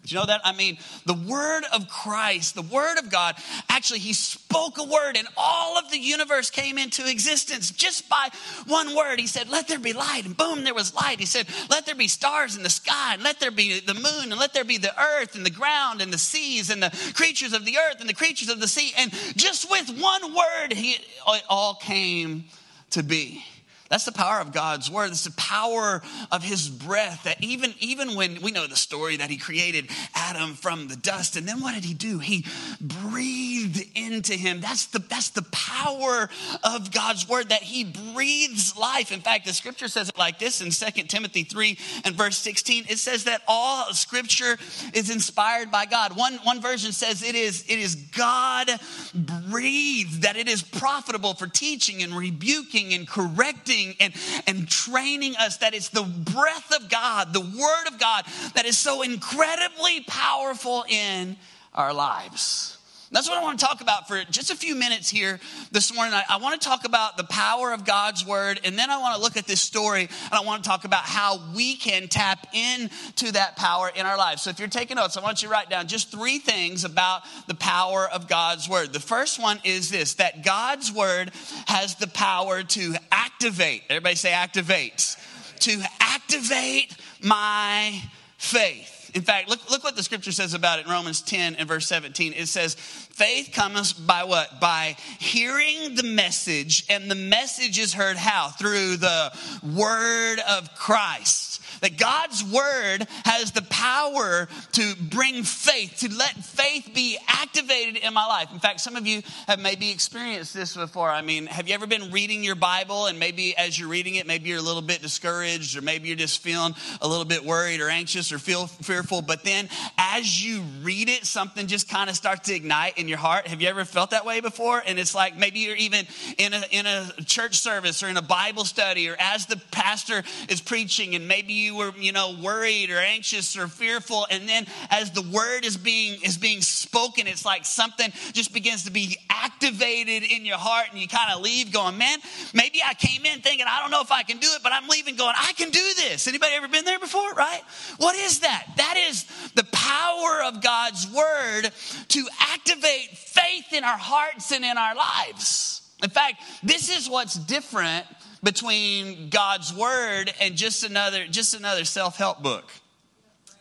Do 0.05 0.15
you 0.15 0.21
know 0.21 0.27
that? 0.27 0.41
I 0.43 0.51
mean, 0.51 0.77
the 1.05 1.13
word 1.13 1.63
of 1.73 1.87
Christ, 1.87 2.55
the 2.55 2.61
word 2.61 2.97
of 2.97 3.09
God, 3.09 3.35
actually, 3.69 3.99
he 3.99 4.13
spoke 4.13 4.77
a 4.77 4.83
word 4.83 5.17
and 5.17 5.27
all 5.35 5.77
of 5.77 5.89
the 5.91 5.97
universe 5.97 6.49
came 6.49 6.77
into 6.77 7.09
existence 7.09 7.71
just 7.71 8.07
by 8.07 8.29
one 8.67 8.95
word. 8.95 9.19
He 9.19 9.27
said, 9.27 9.49
Let 9.49 9.67
there 9.67 9.79
be 9.79 9.93
light. 9.93 10.25
And 10.25 10.37
boom, 10.37 10.63
there 10.63 10.73
was 10.73 10.93
light. 10.93 11.19
He 11.19 11.25
said, 11.25 11.47
Let 11.69 11.85
there 11.85 11.95
be 11.95 12.07
stars 12.07 12.55
in 12.55 12.63
the 12.63 12.69
sky, 12.69 13.15
and 13.15 13.23
let 13.23 13.39
there 13.39 13.51
be 13.51 13.79
the 13.79 13.93
moon, 13.93 14.31
and 14.31 14.39
let 14.39 14.53
there 14.53 14.63
be 14.63 14.77
the 14.77 14.93
earth, 15.01 15.35
and 15.35 15.45
the 15.45 15.49
ground, 15.49 16.01
and 16.01 16.13
the 16.13 16.17
seas, 16.17 16.69
and 16.69 16.81
the 16.81 17.13
creatures 17.15 17.53
of 17.53 17.65
the 17.65 17.77
earth, 17.77 17.99
and 17.99 18.09
the 18.09 18.13
creatures 18.13 18.49
of 18.49 18.59
the 18.59 18.67
sea. 18.67 18.93
And 18.97 19.11
just 19.35 19.69
with 19.69 19.89
one 19.99 20.33
word, 20.33 20.73
he, 20.73 20.91
it 20.93 21.43
all 21.49 21.75
came 21.75 22.45
to 22.91 23.03
be. 23.03 23.43
That's 23.89 24.05
the 24.05 24.11
power 24.11 24.39
of 24.39 24.51
God's 24.51 24.89
word. 24.89 25.11
It's 25.11 25.25
the 25.25 25.31
power 25.33 26.01
of 26.31 26.43
his 26.43 26.67
breath 26.69 27.23
that 27.25 27.43
even, 27.43 27.75
even 27.79 28.15
when 28.15 28.41
we 28.41 28.51
know 28.51 28.65
the 28.65 28.75
story 28.75 29.17
that 29.17 29.29
he 29.29 29.37
created 29.37 29.89
Adam 30.15 30.55
from 30.55 30.87
the 30.87 30.95
dust, 30.95 31.35
and 31.35 31.47
then 31.47 31.61
what 31.61 31.75
did 31.75 31.85
he 31.85 31.93
do? 31.93 32.17
He 32.17 32.45
breathed 32.81 33.85
into 33.95 34.33
him. 34.33 34.59
That's 34.59 34.87
the, 34.87 34.99
that's 34.99 35.29
the 35.29 35.43
power 35.51 36.29
of 36.63 36.91
God's 36.91 37.29
word 37.29 37.49
that 37.49 37.61
he 37.61 37.83
breathes 37.83 38.75
life. 38.75 39.11
In 39.11 39.19
fact, 39.19 39.45
the 39.45 39.53
scripture 39.53 39.87
says 39.87 40.09
it 40.09 40.17
like 40.17 40.39
this 40.39 40.61
in 40.61 40.71
2 40.71 41.03
Timothy 41.03 41.43
3 41.43 41.77
and 42.05 42.15
verse 42.15 42.37
16. 42.37 42.85
It 42.89 42.97
says 42.97 43.25
that 43.25 43.43
all 43.47 43.93
scripture 43.93 44.57
is 44.93 45.11
inspired 45.11 45.69
by 45.69 45.85
God. 45.85 46.17
One, 46.17 46.33
one 46.43 46.59
version 46.59 46.91
says 46.91 47.21
it 47.21 47.35
is, 47.35 47.63
it 47.69 47.77
is 47.77 47.93
God 47.93 48.67
breathed, 49.13 50.23
that 50.23 50.37
it 50.37 50.47
is 50.47 50.63
profitable 50.63 51.35
for 51.35 51.45
teaching 51.45 52.01
and 52.01 52.13
rebuking 52.13 52.95
and 52.95 53.07
correcting 53.07 53.74
and, 53.99 54.13
and 54.47 54.67
training 54.67 55.35
us 55.37 55.57
that 55.57 55.73
it's 55.73 55.89
the 55.89 56.03
breath 56.03 56.71
of 56.75 56.89
God, 56.89 57.33
the 57.33 57.41
Word 57.41 57.87
of 57.87 57.99
God, 57.99 58.25
that 58.53 58.65
is 58.65 58.77
so 58.77 59.01
incredibly 59.01 60.01
powerful 60.01 60.85
in 60.89 61.37
our 61.73 61.93
lives. 61.93 62.77
That's 63.11 63.29
what 63.29 63.37
I 63.37 63.43
want 63.43 63.59
to 63.59 63.65
talk 63.65 63.81
about 63.81 64.07
for 64.07 64.23
just 64.31 64.49
a 64.49 64.55
few 64.55 64.73
minutes 64.75 65.09
here 65.09 65.39
this 65.71 65.93
morning. 65.93 66.13
I, 66.13 66.23
I, 66.27 66.37
want 66.37 66.59
to 66.59 66.67
talk 66.67 66.85
about 66.85 67.17
the 67.17 67.23
power 67.23 67.71
of 67.71 67.85
God's 67.85 68.25
word, 68.25 68.59
and 68.63 68.77
then 68.79 68.89
I 68.89 68.97
want 68.97 69.15
to 69.15 69.21
look 69.21 69.37
at 69.37 69.45
this 69.45 69.61
story 69.61 70.01
and 70.01 70.33
I 70.33 70.41
want 70.41 70.63
to 70.63 70.69
talk 70.69 70.85
about 70.85 71.03
how 71.03 71.39
we 71.55 71.75
can 71.75 72.07
tap 72.07 72.47
into 72.53 73.31
that 73.33 73.57
power 73.57 73.91
in 73.95 74.07
our 74.07 74.17
lives. 74.17 74.41
So 74.41 74.49
if 74.49 74.57
you're 74.57 74.67
taking 74.67 74.95
notes, 74.95 75.17
I 75.17 75.21
want 75.21 75.43
you 75.43 75.47
to 75.47 75.51
write 75.51 75.69
down 75.69 75.87
just 75.87 76.11
three 76.11 76.39
things 76.39 76.83
about 76.83 77.21
the 77.47 77.53
power 77.53 78.09
of 78.11 78.27
God's 78.27 78.67
word. 78.67 78.91
The 78.91 78.99
first 78.99 79.39
one 79.39 79.59
is 79.63 79.91
this 79.91 80.15
that 80.15 80.43
God's 80.43 80.91
word 80.91 81.31
has 81.67 81.95
the 81.95 82.07
power 82.07 82.63
to 82.63 82.95
activate. 83.11 83.83
Everybody 83.89 84.15
say 84.15 84.31
activate. 84.31 85.15
To 85.61 85.81
activate 85.99 86.95
my 87.21 88.01
faith. 88.37 88.94
In 89.15 89.21
fact, 89.21 89.49
look, 89.49 89.71
look 89.71 89.81
what 89.81 89.95
the 89.95 90.03
scripture 90.03 90.33
says 90.33 90.53
about 90.53 90.79
it 90.79 90.85
in 90.85 90.91
Romans 90.91 91.21
10 91.21 91.55
and 91.55 91.69
verse 91.69 91.87
17. 91.87 92.33
It 92.33 92.47
says, 92.47 92.75
faith 92.75 93.51
comes 93.53 93.93
by 93.93 94.25
what? 94.25 94.59
By 94.59 94.97
hearing 95.19 95.95
the 95.95 96.03
message, 96.03 96.83
and 96.89 97.09
the 97.09 97.15
message 97.15 97.79
is 97.79 97.93
heard 97.93 98.17
how? 98.17 98.49
Through 98.49 98.97
the 98.97 99.31
word 99.63 100.39
of 100.41 100.75
Christ 100.75 101.61
that 101.85 101.97
God's 101.97 102.43
word 102.43 103.07
has 103.25 103.51
the 103.51 103.61
power 103.61 104.47
to 104.71 104.95
bring 105.11 105.43
faith, 105.43 105.97
to 105.99 106.11
let 106.11 106.33
faith 106.33 106.89
be 106.95 107.15
activated 107.27 107.97
in 107.97 108.11
my 108.11 108.25
life. 108.25 108.51
In 108.51 108.57
fact, 108.57 108.81
some 108.81 108.95
of 108.95 109.05
you 109.05 109.21
have 109.47 109.59
maybe 109.59 109.91
experienced 109.91 110.55
this 110.55 110.75
before. 110.75 111.11
I 111.11 111.21
mean, 111.21 111.45
have 111.45 111.67
you 111.67 111.75
ever 111.75 111.85
been 111.85 112.09
reading 112.09 112.43
your 112.43 112.55
Bible 112.55 113.05
and 113.05 113.19
maybe 113.19 113.55
as 113.55 113.77
you're 113.77 113.87
reading 113.87 114.15
it, 114.15 114.25
maybe 114.25 114.49
you're 114.49 114.57
a 114.57 114.63
little 114.63 114.81
bit 114.81 115.03
discouraged 115.03 115.77
or 115.77 115.81
maybe 115.81 116.07
you're 116.07 116.17
just 116.17 116.41
feeling 116.41 116.73
a 117.01 117.07
little 117.07 117.23
bit 117.23 117.45
worried 117.45 117.81
or 117.81 117.89
anxious 117.89 118.31
or 118.31 118.39
feel 118.39 118.65
fearful, 118.65 119.21
but 119.21 119.43
then 119.43 119.69
as 119.99 120.43
you 120.43 120.63
read 120.81 121.07
it, 121.07 121.23
something 121.23 121.67
just 121.67 121.87
kind 121.87 122.09
of 122.09 122.15
starts 122.15 122.47
to 122.47 122.55
ignite 122.55 122.97
in 122.97 123.07
your 123.07 123.19
heart. 123.19 123.45
Have 123.47 123.61
you 123.61 123.67
ever 123.67 123.85
felt 123.85 124.09
that 124.09 124.25
way 124.25 124.39
before? 124.39 124.81
And 124.83 124.97
it's 124.97 125.13
like 125.13 125.37
maybe 125.37 125.59
you're 125.59 125.75
even 125.75 126.07
in 126.39 126.55
a, 126.55 126.63
in 126.71 126.87
a 126.87 127.11
church 127.25 127.57
service 127.57 128.01
or 128.01 128.07
in 128.07 128.17
a 128.17 128.23
Bible 128.23 128.65
study 128.65 129.07
or 129.07 129.15
as 129.19 129.45
the 129.45 129.57
pastor 129.69 130.23
is 130.49 130.61
preaching 130.61 131.13
and 131.13 131.27
maybe 131.27 131.53
you 131.53 131.74
were, 131.75 131.91
you 131.97 132.11
know, 132.11 132.35
worried 132.41 132.89
or 132.89 132.97
anxious 132.97 133.57
or 133.57 133.67
fearful. 133.67 134.27
And 134.29 134.47
then 134.47 134.65
as 134.89 135.11
the 135.11 135.21
word 135.21 135.65
is 135.65 135.77
being, 135.77 136.21
is 136.23 136.37
being 136.37 136.61
spoken, 136.61 137.27
it's 137.27 137.45
like 137.45 137.65
something 137.65 138.11
just 138.33 138.53
begins 138.53 138.83
to 138.85 138.91
be 138.91 139.17
activated 139.29 140.23
in 140.23 140.45
your 140.45 140.57
heart 140.57 140.87
and 140.91 140.99
you 140.99 141.07
kind 141.07 141.31
of 141.33 141.41
leave 141.41 141.71
going, 141.71 141.97
man, 141.97 142.19
maybe 142.53 142.79
I 142.85 142.93
came 142.93 143.25
in 143.25 143.41
thinking, 143.41 143.65
I 143.67 143.81
don't 143.81 143.91
know 143.91 144.01
if 144.01 144.11
I 144.11 144.23
can 144.23 144.37
do 144.37 144.47
it, 144.51 144.63
but 144.63 144.71
I'm 144.71 144.87
leaving 144.87 145.15
going, 145.15 145.35
I 145.37 145.53
can 145.53 145.69
do 145.69 145.87
this. 145.95 146.27
Anybody 146.27 146.53
ever 146.55 146.67
been 146.67 146.85
there 146.85 146.99
before, 146.99 147.33
right? 147.33 147.61
What 147.97 148.15
is 148.15 148.39
that? 148.39 148.65
That 148.77 148.95
is 149.09 149.25
the 149.55 149.65
power 149.71 150.43
of 150.43 150.61
God's 150.61 151.07
word 151.11 151.69
to 152.09 152.27
activate 152.39 153.17
faith 153.17 153.73
in 153.73 153.83
our 153.83 153.97
hearts 153.97 154.51
and 154.51 154.63
in 154.63 154.77
our 154.77 154.95
lives. 154.95 155.81
In 156.03 156.09
fact, 156.09 156.41
this 156.63 156.95
is 156.95 157.09
what's 157.09 157.35
different 157.35 158.05
between 158.45 159.29
God's 159.29 159.73
word 159.73 160.31
and 160.39 160.55
just 160.55 160.83
another 160.83 161.25
just 161.25 161.55
another 161.55 161.83
self-help 161.83 162.41
book. 162.41 162.71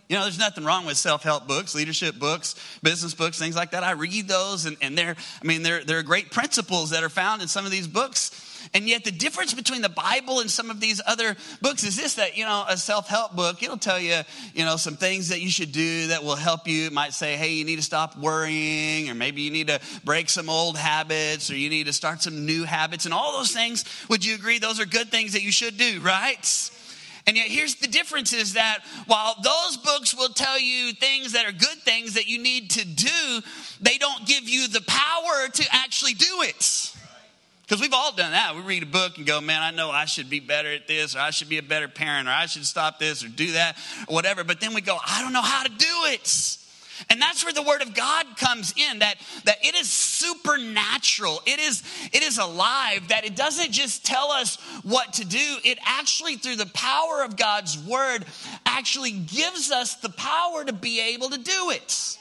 You 0.08 0.16
know, 0.16 0.22
there's 0.22 0.38
nothing 0.38 0.64
wrong 0.64 0.84
with 0.84 0.98
self-help 0.98 1.48
books, 1.48 1.74
leadership 1.74 2.18
books, 2.18 2.54
business 2.82 3.14
books, 3.14 3.38
things 3.38 3.56
like 3.56 3.70
that. 3.70 3.82
I 3.82 3.92
read 3.92 4.28
those 4.28 4.66
and, 4.66 4.76
and 4.82 4.98
they're, 4.98 5.16
I 5.42 5.46
mean, 5.46 5.62
there, 5.62 5.82
there 5.82 5.98
are 5.98 6.02
great 6.02 6.30
principles 6.30 6.90
that 6.90 7.02
are 7.02 7.08
found 7.08 7.40
in 7.40 7.48
some 7.48 7.64
of 7.64 7.70
these 7.70 7.88
books. 7.88 8.30
And 8.72 8.88
yet 8.88 9.04
the 9.04 9.10
difference 9.10 9.52
between 9.52 9.82
the 9.82 9.88
Bible 9.88 10.40
and 10.40 10.50
some 10.50 10.70
of 10.70 10.80
these 10.80 11.00
other 11.06 11.36
books 11.60 11.84
is 11.84 11.96
this 11.96 12.14
that, 12.14 12.36
you 12.36 12.44
know, 12.44 12.64
a 12.68 12.76
self-help 12.76 13.36
book, 13.36 13.62
it'll 13.62 13.76
tell 13.76 14.00
you, 14.00 14.20
you 14.54 14.64
know, 14.64 14.76
some 14.76 14.96
things 14.96 15.28
that 15.28 15.40
you 15.40 15.50
should 15.50 15.72
do 15.72 16.08
that 16.08 16.24
will 16.24 16.36
help 16.36 16.66
you. 16.66 16.86
It 16.86 16.92
might 16.92 17.12
say, 17.12 17.36
hey, 17.36 17.52
you 17.52 17.64
need 17.64 17.76
to 17.76 17.82
stop 17.82 18.16
worrying, 18.16 19.10
or 19.10 19.14
maybe 19.14 19.42
you 19.42 19.50
need 19.50 19.66
to 19.66 19.80
break 20.04 20.30
some 20.30 20.48
old 20.48 20.78
habits, 20.78 21.50
or 21.50 21.56
you 21.56 21.68
need 21.68 21.86
to 21.86 21.92
start 21.92 22.22
some 22.22 22.46
new 22.46 22.64
habits, 22.64 23.04
and 23.04 23.12
all 23.12 23.36
those 23.36 23.52
things. 23.52 23.84
Would 24.08 24.24
you 24.24 24.34
agree 24.34 24.58
those 24.58 24.80
are 24.80 24.86
good 24.86 25.10
things 25.10 25.34
that 25.34 25.42
you 25.42 25.52
should 25.52 25.76
do, 25.76 26.00
right? 26.00 26.70
And 27.26 27.36
yet, 27.36 27.48
here's 27.48 27.76
the 27.76 27.86
difference 27.86 28.32
is 28.34 28.52
that 28.52 28.80
while 29.06 29.34
those 29.42 29.78
books 29.78 30.14
will 30.14 30.28
tell 30.28 30.60
you 30.60 30.92
things 30.92 31.32
that 31.32 31.46
are 31.46 31.52
good 31.52 31.78
things 31.82 32.14
that 32.14 32.28
you 32.28 32.38
need 32.38 32.70
to 32.70 32.84
do, 32.84 33.40
they 33.80 33.96
don't 33.96 34.26
give 34.26 34.46
you 34.48 34.68
the 34.68 34.82
power 34.82 35.48
to 35.50 35.64
actually 35.72 36.14
do 36.14 36.42
it. 36.42 36.94
Because 37.66 37.80
we've 37.80 37.94
all 37.94 38.12
done 38.12 38.32
that. 38.32 38.54
We 38.54 38.60
read 38.60 38.82
a 38.82 38.86
book 38.86 39.16
and 39.16 39.26
go, 39.26 39.40
man, 39.40 39.62
I 39.62 39.70
know 39.70 39.90
I 39.90 40.04
should 40.04 40.28
be 40.28 40.40
better 40.40 40.70
at 40.70 40.86
this, 40.86 41.16
or 41.16 41.20
I 41.20 41.30
should 41.30 41.48
be 41.48 41.56
a 41.56 41.62
better 41.62 41.88
parent, 41.88 42.28
or 42.28 42.30
I 42.30 42.44
should 42.44 42.66
stop 42.66 42.98
this, 42.98 43.24
or 43.24 43.28
do 43.28 43.52
that, 43.52 43.78
or 44.06 44.14
whatever. 44.14 44.44
But 44.44 44.60
then 44.60 44.74
we 44.74 44.82
go, 44.82 44.98
I 45.06 45.22
don't 45.22 45.32
know 45.32 45.40
how 45.40 45.62
to 45.62 45.70
do 45.70 45.86
it. 46.12 46.58
And 47.10 47.20
that's 47.20 47.42
where 47.42 47.52
the 47.52 47.62
word 47.62 47.82
of 47.82 47.94
God 47.94 48.36
comes 48.36 48.74
in 48.76 48.98
that, 49.00 49.16
that 49.44 49.56
it 49.64 49.74
is 49.74 49.90
supernatural. 49.90 51.40
It 51.46 51.58
is, 51.58 51.82
it 52.12 52.22
is 52.22 52.38
alive, 52.38 53.08
that 53.08 53.24
it 53.24 53.34
doesn't 53.34 53.72
just 53.72 54.04
tell 54.04 54.30
us 54.30 54.56
what 54.82 55.14
to 55.14 55.24
do. 55.24 55.56
It 55.64 55.78
actually, 55.84 56.36
through 56.36 56.56
the 56.56 56.66
power 56.66 57.24
of 57.24 57.36
God's 57.36 57.78
word, 57.78 58.26
actually 58.66 59.12
gives 59.12 59.72
us 59.72 59.96
the 59.96 60.10
power 60.10 60.64
to 60.64 60.72
be 60.72 61.14
able 61.14 61.30
to 61.30 61.38
do 61.38 61.70
it. 61.70 62.18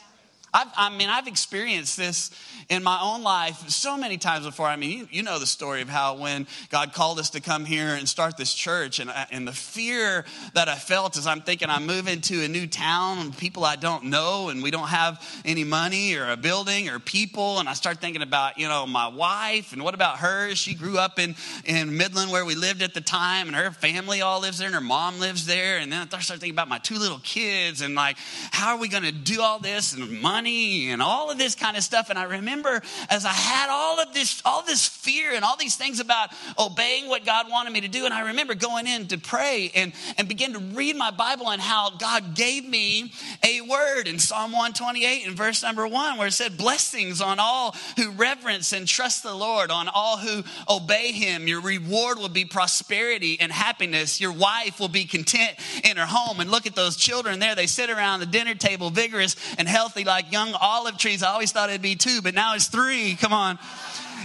I've, 0.54 0.68
I 0.76 0.96
mean, 0.96 1.08
I've 1.08 1.26
experienced 1.26 1.96
this 1.96 2.30
in 2.68 2.84
my 2.84 3.00
own 3.02 3.24
life 3.24 3.68
so 3.68 3.96
many 3.96 4.18
times 4.18 4.46
before. 4.46 4.66
I 4.66 4.76
mean, 4.76 4.98
you, 4.98 5.08
you, 5.10 5.22
know 5.24 5.40
the 5.40 5.48
story 5.48 5.82
of 5.82 5.88
how 5.88 6.16
when 6.16 6.46
God 6.70 6.92
called 6.92 7.18
us 7.18 7.30
to 7.30 7.40
come 7.40 7.64
here 7.64 7.88
and 7.88 8.08
start 8.08 8.36
this 8.36 8.54
church, 8.54 9.00
and, 9.00 9.10
uh, 9.10 9.26
and 9.32 9.48
the 9.48 9.52
fear 9.52 10.24
that 10.54 10.68
I 10.68 10.76
felt 10.76 11.16
as 11.16 11.26
I'm 11.26 11.40
thinking 11.40 11.68
I'm 11.68 11.86
moving 11.86 12.20
to 12.22 12.44
a 12.44 12.48
new 12.48 12.68
town 12.68 13.18
and 13.18 13.36
people 13.36 13.64
I 13.64 13.74
don't 13.74 14.04
know, 14.04 14.48
and 14.48 14.62
we 14.62 14.70
don't 14.70 14.86
have 14.86 15.20
any 15.44 15.64
money 15.64 16.14
or 16.14 16.30
a 16.30 16.36
building 16.36 16.88
or 16.88 17.00
people. 17.00 17.58
And 17.58 17.68
I 17.68 17.72
start 17.72 18.00
thinking 18.00 18.22
about, 18.22 18.56
you 18.56 18.68
know, 18.68 18.86
my 18.86 19.08
wife 19.08 19.72
and 19.72 19.82
what 19.82 19.94
about 19.94 20.18
her? 20.18 20.54
She 20.54 20.74
grew 20.74 20.98
up 20.98 21.18
in, 21.18 21.34
in 21.64 21.96
Midland 21.96 22.30
where 22.30 22.44
we 22.44 22.54
lived 22.54 22.80
at 22.80 22.94
the 22.94 23.00
time, 23.00 23.48
and 23.48 23.56
her 23.56 23.72
family 23.72 24.22
all 24.22 24.40
lives 24.40 24.58
there, 24.58 24.68
and 24.68 24.74
her 24.76 24.80
mom 24.80 25.18
lives 25.18 25.46
there. 25.46 25.78
And 25.78 25.90
then 25.90 26.06
I 26.12 26.20
start 26.20 26.38
thinking 26.38 26.54
about 26.54 26.68
my 26.68 26.78
two 26.78 26.98
little 27.00 27.20
kids 27.24 27.80
and 27.80 27.96
like, 27.96 28.16
how 28.52 28.76
are 28.76 28.78
we 28.78 28.86
going 28.86 29.02
to 29.02 29.10
do 29.10 29.42
all 29.42 29.58
this 29.58 29.94
and 29.94 30.22
money 30.22 30.43
and 30.46 31.02
all 31.02 31.30
of 31.30 31.38
this 31.38 31.54
kind 31.54 31.76
of 31.76 31.82
stuff? 31.82 32.10
And 32.10 32.18
I 32.18 32.24
remember 32.24 32.82
as 33.10 33.24
I 33.24 33.32
had 33.32 33.68
all 33.70 34.00
of 34.00 34.12
this, 34.12 34.42
all 34.44 34.62
this 34.62 34.86
fear 34.86 35.32
and 35.34 35.44
all 35.44 35.56
these 35.56 35.76
things 35.76 36.00
about 36.00 36.30
obeying 36.58 37.08
what 37.08 37.24
God 37.24 37.50
wanted 37.50 37.72
me 37.72 37.82
to 37.82 37.88
do. 37.88 38.04
And 38.04 38.14
I 38.14 38.28
remember 38.28 38.54
going 38.54 38.86
in 38.86 39.08
to 39.08 39.18
pray 39.18 39.70
and, 39.74 39.92
and 40.18 40.28
begin 40.28 40.52
to 40.54 40.58
read 40.58 40.96
my 40.96 41.10
Bible 41.10 41.50
and 41.50 41.60
how 41.60 41.90
God 41.90 42.34
gave 42.34 42.66
me 42.66 43.12
a 43.44 43.60
word 43.62 44.06
in 44.06 44.18
Psalm 44.18 44.52
128 44.52 45.26
in 45.26 45.34
verse 45.34 45.62
number 45.62 45.86
one, 45.86 46.18
where 46.18 46.28
it 46.28 46.32
said, 46.32 46.56
Blessings 46.56 47.20
on 47.20 47.38
all 47.38 47.74
who 47.96 48.10
reverence 48.10 48.72
and 48.72 48.86
trust 48.86 49.22
the 49.22 49.34
Lord, 49.34 49.70
on 49.70 49.88
all 49.88 50.18
who 50.18 50.42
obey 50.68 51.12
him. 51.12 51.48
Your 51.48 51.60
reward 51.60 52.18
will 52.18 52.28
be 52.28 52.44
prosperity 52.44 53.38
and 53.40 53.50
happiness. 53.52 54.20
Your 54.20 54.32
wife 54.32 54.80
will 54.80 54.88
be 54.88 55.04
content 55.04 55.56
in 55.84 55.96
her 55.96 56.06
home. 56.06 56.40
And 56.40 56.50
look 56.50 56.66
at 56.66 56.74
those 56.74 56.96
children 56.96 57.38
there. 57.38 57.54
They 57.54 57.66
sit 57.66 57.90
around 57.90 58.20
the 58.20 58.26
dinner 58.26 58.54
table, 58.54 58.90
vigorous 58.90 59.36
and 59.58 59.68
healthy 59.68 60.04
like 60.04 60.32
young 60.34 60.52
olive 60.60 60.98
trees. 60.98 61.22
I 61.22 61.28
always 61.28 61.52
thought 61.52 61.70
it'd 61.70 61.80
be 61.80 61.94
two, 61.94 62.20
but 62.20 62.34
now 62.34 62.56
it's 62.56 62.66
three. 62.66 63.14
Come 63.14 63.32
on. 63.32 63.56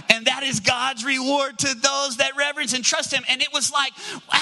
And 0.08 0.26
that 0.26 0.42
is 0.42 0.58
God's 0.58 1.04
reward 1.04 1.56
to 1.60 1.72
those 1.72 2.16
that 2.16 2.32
reverence 2.36 2.72
and 2.72 2.82
trust 2.82 3.14
Him. 3.14 3.22
And 3.28 3.40
it 3.40 3.52
was 3.52 3.70
like, 3.70 3.92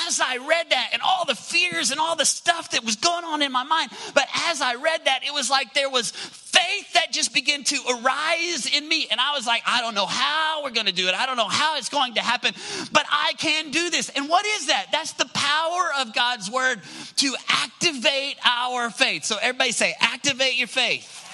as 0.06 0.18
I 0.18 0.38
read 0.38 0.70
that 0.70 0.90
and 0.94 1.02
all 1.02 1.26
the 1.26 1.34
fears 1.34 1.90
and 1.90 2.00
all 2.00 2.16
the 2.16 2.24
stuff 2.24 2.70
that 2.70 2.86
was 2.86 2.96
going 2.96 3.24
on 3.24 3.42
in 3.42 3.52
my 3.52 3.64
mind, 3.64 3.90
but 4.14 4.26
as 4.46 4.62
I 4.62 4.76
read 4.76 5.04
that, 5.04 5.20
it 5.26 5.34
was 5.34 5.50
like 5.50 5.74
there 5.74 5.90
was 5.90 6.10
faith 6.10 6.92
that 6.94 7.12
just 7.12 7.34
began 7.34 7.64
to 7.64 7.76
arise 7.90 8.66
in 8.74 8.88
me. 8.88 9.08
And 9.10 9.20
I 9.20 9.34
was 9.34 9.46
like, 9.46 9.62
I 9.66 9.82
don't 9.82 9.94
know 9.94 10.06
how 10.06 10.64
we're 10.64 10.70
going 10.70 10.86
to 10.86 10.92
do 10.92 11.06
it. 11.06 11.14
I 11.14 11.26
don't 11.26 11.36
know 11.36 11.48
how 11.48 11.76
it's 11.76 11.90
going 11.90 12.14
to 12.14 12.22
happen, 12.22 12.54
but 12.90 13.04
I 13.10 13.34
can 13.36 13.70
do 13.70 13.90
this. 13.90 14.08
And 14.08 14.26
what 14.26 14.46
is 14.46 14.68
that? 14.68 14.86
That's 14.90 15.12
the 15.12 15.28
power 15.34 15.90
of 16.00 16.14
God's 16.14 16.50
word 16.50 16.80
to 17.16 17.36
activate 17.46 18.36
our 18.42 18.88
faith. 18.88 19.24
So 19.24 19.36
everybody 19.36 19.72
say, 19.72 19.94
activate 20.00 20.56
your 20.56 20.68
faith. 20.68 21.26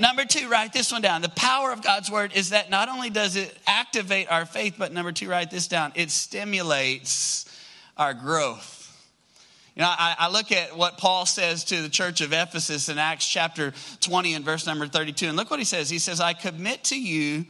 Number 0.00 0.24
two, 0.24 0.48
write 0.48 0.72
this 0.72 0.90
one 0.90 1.02
down. 1.02 1.20
The 1.20 1.28
power 1.28 1.72
of 1.72 1.82
God's 1.82 2.10
word 2.10 2.32
is 2.34 2.50
that 2.50 2.70
not 2.70 2.88
only 2.88 3.10
does 3.10 3.36
it 3.36 3.54
activate 3.66 4.32
our 4.32 4.46
faith, 4.46 4.76
but 4.78 4.92
number 4.92 5.12
two, 5.12 5.28
write 5.28 5.50
this 5.50 5.68
down, 5.68 5.92
it 5.94 6.10
stimulates 6.10 7.44
our 7.98 8.14
growth. 8.14 8.78
You 9.76 9.82
know, 9.82 9.88
I, 9.88 10.16
I, 10.18 10.28
look 10.30 10.52
at 10.52 10.76
what 10.76 10.96
Paul 10.96 11.26
says 11.26 11.64
to 11.64 11.82
the 11.82 11.88
church 11.88 12.22
of 12.22 12.32
Ephesus 12.32 12.88
in 12.88 12.98
Acts 12.98 13.28
chapter 13.28 13.72
20 14.00 14.34
and 14.34 14.44
verse 14.44 14.66
number 14.66 14.86
32, 14.86 15.26
and 15.26 15.36
look 15.36 15.50
what 15.50 15.58
he 15.58 15.64
says. 15.64 15.90
He 15.90 15.98
says, 15.98 16.18
I 16.18 16.32
commit 16.32 16.84
to 16.84 17.00
you 17.00 17.44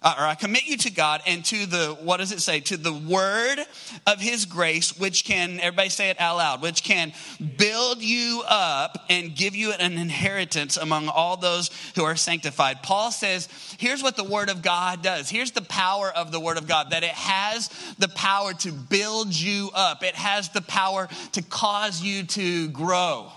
uh, 0.00 0.14
or 0.16 0.24
I 0.24 0.36
commit 0.36 0.66
you 0.66 0.76
to 0.76 0.92
God 0.92 1.22
and 1.26 1.44
to 1.46 1.66
the, 1.66 1.96
what 2.00 2.18
does 2.18 2.30
it 2.30 2.40
say? 2.40 2.60
To 2.60 2.76
the 2.76 2.92
word 2.92 3.58
of 4.06 4.20
his 4.20 4.44
grace, 4.44 4.96
which 4.96 5.24
can, 5.24 5.58
everybody 5.58 5.88
say 5.88 6.10
it 6.10 6.20
out 6.20 6.36
loud, 6.36 6.62
which 6.62 6.84
can 6.84 7.12
build 7.56 8.00
you 8.00 8.42
up 8.46 9.06
and 9.10 9.34
give 9.34 9.56
you 9.56 9.72
an 9.72 9.98
inheritance 9.98 10.76
among 10.76 11.08
all 11.08 11.36
those 11.36 11.70
who 11.96 12.04
are 12.04 12.14
sanctified. 12.14 12.82
Paul 12.82 13.10
says, 13.10 13.48
here's 13.78 14.02
what 14.02 14.16
the 14.16 14.22
word 14.22 14.50
of 14.50 14.62
God 14.62 15.02
does. 15.02 15.28
Here's 15.28 15.50
the 15.50 15.62
power 15.62 16.10
of 16.10 16.30
the 16.30 16.38
word 16.38 16.58
of 16.58 16.68
God, 16.68 16.90
that 16.90 17.02
it 17.02 17.10
has 17.10 17.68
the 17.98 18.08
power 18.08 18.54
to 18.54 18.70
build 18.70 19.34
you 19.34 19.70
up. 19.74 20.04
It 20.04 20.14
has 20.14 20.48
the 20.50 20.62
power 20.62 21.08
to 21.32 21.42
cause 21.42 22.00
you 22.00 22.22
to 22.22 22.68
grow. 22.68 23.32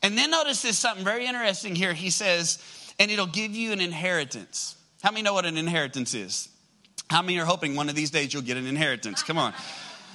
And 0.00 0.16
then 0.16 0.30
notice 0.30 0.62
this 0.62 0.78
something 0.78 1.04
very 1.04 1.26
interesting 1.26 1.74
here. 1.74 1.92
He 1.92 2.10
says, 2.10 2.62
and 3.00 3.10
it'll 3.10 3.26
give 3.26 3.50
you 3.50 3.72
an 3.72 3.80
inheritance. 3.80 4.76
How 5.02 5.10
many 5.10 5.22
know 5.22 5.34
what 5.34 5.46
an 5.46 5.56
inheritance 5.56 6.14
is? 6.14 6.48
How 7.08 7.22
many 7.22 7.38
are 7.38 7.44
hoping 7.44 7.76
one 7.76 7.88
of 7.88 7.94
these 7.94 8.10
days 8.10 8.32
you'll 8.32 8.42
get 8.42 8.56
an 8.56 8.66
inheritance? 8.66 9.22
Come 9.22 9.38
on. 9.38 9.54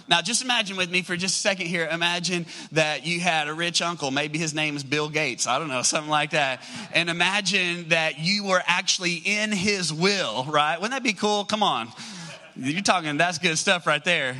Now, 0.09 0.21
just 0.21 0.43
imagine 0.43 0.75
with 0.75 0.91
me 0.91 1.01
for 1.01 1.15
just 1.15 1.37
a 1.37 1.39
second 1.39 1.67
here. 1.67 1.87
Imagine 1.89 2.45
that 2.73 3.05
you 3.05 3.21
had 3.21 3.47
a 3.47 3.53
rich 3.53 3.81
uncle. 3.81 4.11
Maybe 4.11 4.37
his 4.37 4.53
name 4.53 4.75
is 4.75 4.83
Bill 4.83 5.07
Gates. 5.07 5.47
I 5.47 5.59
don't 5.59 5.69
know, 5.69 5.81
something 5.83 6.09
like 6.09 6.31
that. 6.31 6.61
And 6.93 7.09
imagine 7.09 7.89
that 7.89 8.19
you 8.19 8.43
were 8.43 8.61
actually 8.65 9.15
in 9.15 9.51
his 9.51 9.93
will, 9.93 10.43
right? 10.45 10.79
Wouldn't 10.79 10.91
that 10.91 11.03
be 11.03 11.13
cool? 11.13 11.45
Come 11.45 11.63
on. 11.63 11.89
You're 12.55 12.81
talking, 12.81 13.17
that's 13.17 13.37
good 13.37 13.57
stuff 13.57 13.87
right 13.87 14.03
there. 14.03 14.35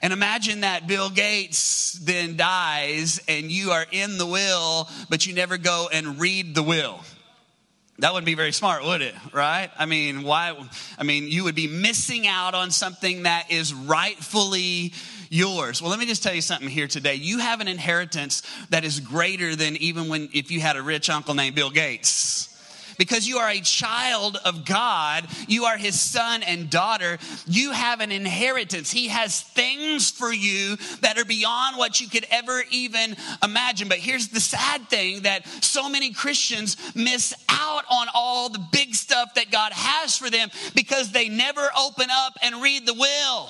And 0.00 0.12
imagine 0.12 0.60
that 0.60 0.86
Bill 0.86 1.10
Gates 1.10 1.94
then 1.94 2.36
dies 2.36 3.20
and 3.26 3.50
you 3.50 3.72
are 3.72 3.84
in 3.90 4.16
the 4.16 4.26
will, 4.26 4.88
but 5.10 5.26
you 5.26 5.34
never 5.34 5.58
go 5.58 5.88
and 5.92 6.20
read 6.20 6.54
the 6.54 6.62
will. 6.62 7.00
That 8.00 8.12
wouldn't 8.12 8.26
be 8.26 8.34
very 8.34 8.52
smart, 8.52 8.84
would 8.84 9.02
it? 9.02 9.14
Right? 9.32 9.70
I 9.76 9.86
mean, 9.86 10.22
why? 10.22 10.56
I 10.96 11.02
mean, 11.02 11.26
you 11.26 11.44
would 11.44 11.56
be 11.56 11.66
missing 11.66 12.28
out 12.28 12.54
on 12.54 12.70
something 12.70 13.24
that 13.24 13.50
is 13.50 13.74
rightfully 13.74 14.92
yours. 15.30 15.82
Well, 15.82 15.90
let 15.90 15.98
me 15.98 16.06
just 16.06 16.22
tell 16.22 16.34
you 16.34 16.40
something 16.40 16.68
here 16.68 16.86
today. 16.86 17.16
You 17.16 17.38
have 17.40 17.60
an 17.60 17.66
inheritance 17.66 18.42
that 18.70 18.84
is 18.84 19.00
greater 19.00 19.56
than 19.56 19.76
even 19.76 20.08
when 20.08 20.28
if 20.32 20.52
you 20.52 20.60
had 20.60 20.76
a 20.76 20.82
rich 20.82 21.10
uncle 21.10 21.34
named 21.34 21.56
Bill 21.56 21.70
Gates 21.70 22.47
because 22.98 23.26
you 23.26 23.38
are 23.38 23.48
a 23.48 23.60
child 23.60 24.38
of 24.44 24.64
God, 24.64 25.26
you 25.46 25.64
are 25.64 25.78
his 25.78 25.98
son 25.98 26.42
and 26.42 26.68
daughter, 26.68 27.18
you 27.46 27.72
have 27.72 28.00
an 28.00 28.12
inheritance. 28.12 28.90
He 28.90 29.08
has 29.08 29.40
things 29.40 30.10
for 30.10 30.32
you 30.32 30.76
that 31.00 31.16
are 31.18 31.24
beyond 31.24 31.78
what 31.78 32.00
you 32.00 32.08
could 32.08 32.26
ever 32.30 32.62
even 32.70 33.16
imagine. 33.42 33.88
But 33.88 33.98
here's 33.98 34.28
the 34.28 34.40
sad 34.40 34.88
thing 34.88 35.22
that 35.22 35.46
so 35.62 35.88
many 35.88 36.12
Christians 36.12 36.76
miss 36.94 37.32
out 37.48 37.84
on 37.90 38.08
all 38.12 38.48
the 38.48 38.64
big 38.72 38.94
stuff 38.94 39.34
that 39.34 39.50
God 39.50 39.72
has 39.72 40.16
for 40.16 40.28
them 40.28 40.50
because 40.74 41.12
they 41.12 41.28
never 41.28 41.68
open 41.78 42.08
up 42.10 42.36
and 42.42 42.60
read 42.60 42.86
the 42.86 42.94
will 42.94 43.48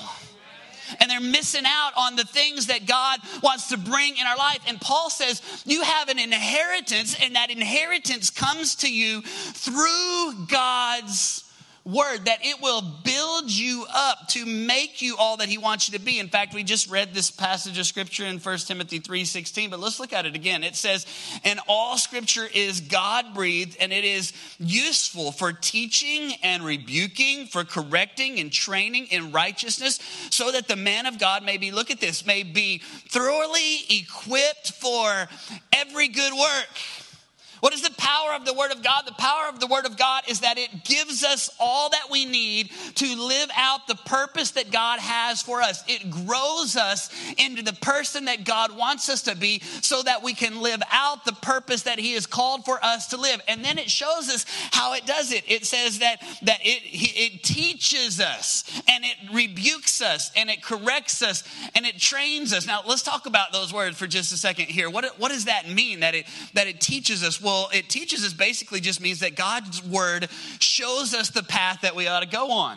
and 1.00 1.11
they're 1.11 1.21
missing 1.21 1.64
out 1.66 1.92
on 1.97 2.16
the 2.16 2.25
things 2.25 2.66
that 2.66 2.87
God 2.87 3.21
wants 3.42 3.68
to 3.68 3.78
bring 3.78 4.16
in 4.16 4.26
our 4.26 4.37
life. 4.37 4.61
And 4.66 4.80
Paul 4.80 5.11
says, 5.11 5.42
You 5.66 5.83
have 5.83 6.09
an 6.09 6.18
inheritance, 6.18 7.16
and 7.21 7.37
that 7.37 7.50
inheritance 7.50 8.30
comes 8.30 8.76
to 8.76 8.92
you 8.92 9.23
through 9.23 10.47
God's 10.47 11.45
word 11.88 12.26
that 12.26 12.45
it 12.45 12.61
will 12.61 12.83
build 12.83 13.50
you 13.50 13.87
up 13.90 14.28
to 14.28 14.45
make 14.45 15.00
you 15.00 15.16
all 15.16 15.38
that 15.38 15.49
he 15.49 15.57
wants 15.57 15.88
you 15.88 15.97
to 15.97 16.04
be. 16.04 16.18
In 16.18 16.28
fact, 16.28 16.52
we 16.52 16.62
just 16.62 16.90
read 16.90 17.14
this 17.14 17.30
passage 17.30 17.78
of 17.78 17.87
scripture 17.87 18.26
in 18.26 18.38
1 18.38 18.66
Timothy 18.66 18.99
3:16, 18.99 19.71
but 19.71 19.80
let's 19.80 19.99
look 19.99 20.12
at 20.12 20.26
it 20.26 20.35
again. 20.35 20.62
It 20.62 20.76
says, 20.76 21.07
"And 21.45 21.59
all 21.66 21.97
scripture 21.97 22.47
is 22.47 22.83
God-breathed 22.83 23.78
and 23.80 23.90
it 23.90 24.04
is 24.04 24.35
useful 24.59 25.33
for 25.33 25.54
teaching 25.54 26.35
and 26.42 26.62
rebuking, 26.62 27.47
for 27.47 27.64
correcting 27.64 28.38
and 28.38 28.52
training 28.52 29.07
in 29.07 29.33
righteousness, 29.33 29.99
so 30.28 30.52
that 30.52 30.68
the 30.68 30.76
man 30.76 31.07
of 31.07 31.18
God 31.18 31.42
may 31.42 31.57
be 31.57 31.71
look 31.71 31.90
at 31.90 32.00
this, 32.00 32.26
may 32.26 32.42
be 32.42 32.83
thoroughly 33.09 33.87
equipped 33.88 34.73
for 34.73 35.26
every 35.73 36.09
good 36.09 36.35
work." 36.35 36.68
What 37.61 37.75
is 37.75 37.83
the 37.83 37.95
power 37.99 38.35
of 38.35 38.45
the 38.45 38.55
Word 38.55 38.73
of 38.73 38.83
God? 38.83 39.03
The 39.07 39.12
power 39.12 39.49
of 39.49 39.61
the 39.61 39.67
Word 39.67 39.87
of 39.87 39.97
God 39.97 40.25
is 40.29 40.41
that 40.41 40.59
it 40.59 40.85
gives 40.85 41.25
us 41.25 41.50
all 41.59 41.91
that 41.91 42.11
we 42.11 42.25
need 42.25 42.71
to 42.97 43.17
live 43.17 43.49
out 43.57 43.87
the 43.87 43.95
purpose 43.95 44.53
that 44.53 44.71
God 44.71 45.00
has 45.00 45.43
for 45.43 45.61
us. 45.61 45.83
It 45.88 46.11
grows 46.11 46.77
us 46.77 47.11
into 47.37 47.62
the 47.62 47.73
person 47.73 48.27
that 48.27 48.45
God 48.45 48.77
wants 48.77 49.09
us 49.09 49.23
to 49.23 49.37
be 49.37 49.61
so 49.81 50.03
that 50.03 50.23
we 50.23 50.35
can 50.35 50.61
live 50.61 50.83
out 50.91 51.25
the 51.25 51.33
purpose 51.33 51.83
that 51.83 51.99
He 51.99 52.12
has 52.15 52.27
called 52.27 52.65
for 52.65 52.83
us 52.85 53.09
to 53.09 53.17
live. 53.17 53.41
And 53.49 53.65
then 53.65 53.79
it 53.79 53.91
shows 53.91 54.29
us 54.29 54.47
how 54.73 54.95
it 54.95 55.07
does 55.07 55.33
it. 55.33 55.45
It 55.49 55.67
says 55.67 55.99
that, 55.99 56.21
that 56.43 56.61
it, 56.62 56.83
it 56.85 57.43
teaches 57.43 58.21
us 58.21 58.65
and 58.88 59.05
it 59.05 59.17
rebukes 59.33 60.00
us 60.00 60.31
and 60.37 60.50
it 60.50 60.62
corrects 60.62 61.23
us 61.23 61.43
and 61.75 61.87
it 61.87 61.99
trains 61.99 62.53
us. 62.53 62.67
Now, 62.67 62.83
let's 62.87 63.03
talk 63.03 63.27
about 63.27 63.53
those 63.53 63.73
words 63.73 63.99
for 63.99 64.07
just 64.07 64.33
a 64.33 64.37
second 64.37 64.67
here. 64.67 64.88
What, 64.88 65.19
what 65.19 65.31
does 65.31 65.47
that 65.47 65.69
mean 65.69 66.00
that 66.00 66.15
it, 66.15 66.27
that 66.55 66.67
it 66.67 66.81
teaches 66.81 67.25
us? 67.25 67.41
Well, 67.49 67.71
it 67.73 67.88
teaches 67.88 68.26
us 68.26 68.35
basically 68.35 68.78
just 68.78 69.00
means 69.00 69.21
that 69.21 69.35
God's 69.35 69.83
word 69.83 70.28
shows 70.59 71.14
us 71.14 71.31
the 71.31 71.43
path 71.43 71.81
that 71.81 71.97
we 71.97 72.07
ought 72.07 72.21
to 72.21 72.28
go 72.28 72.50
on. 72.50 72.76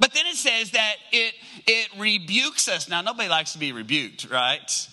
But 0.00 0.12
then 0.12 0.26
it 0.26 0.34
says 0.34 0.72
that 0.72 0.96
it, 1.12 1.34
it 1.64 1.88
rebukes 1.96 2.66
us. 2.66 2.88
Now, 2.88 3.00
nobody 3.00 3.28
likes 3.28 3.52
to 3.52 3.60
be 3.60 3.70
rebuked, 3.70 4.28
right? 4.28 4.88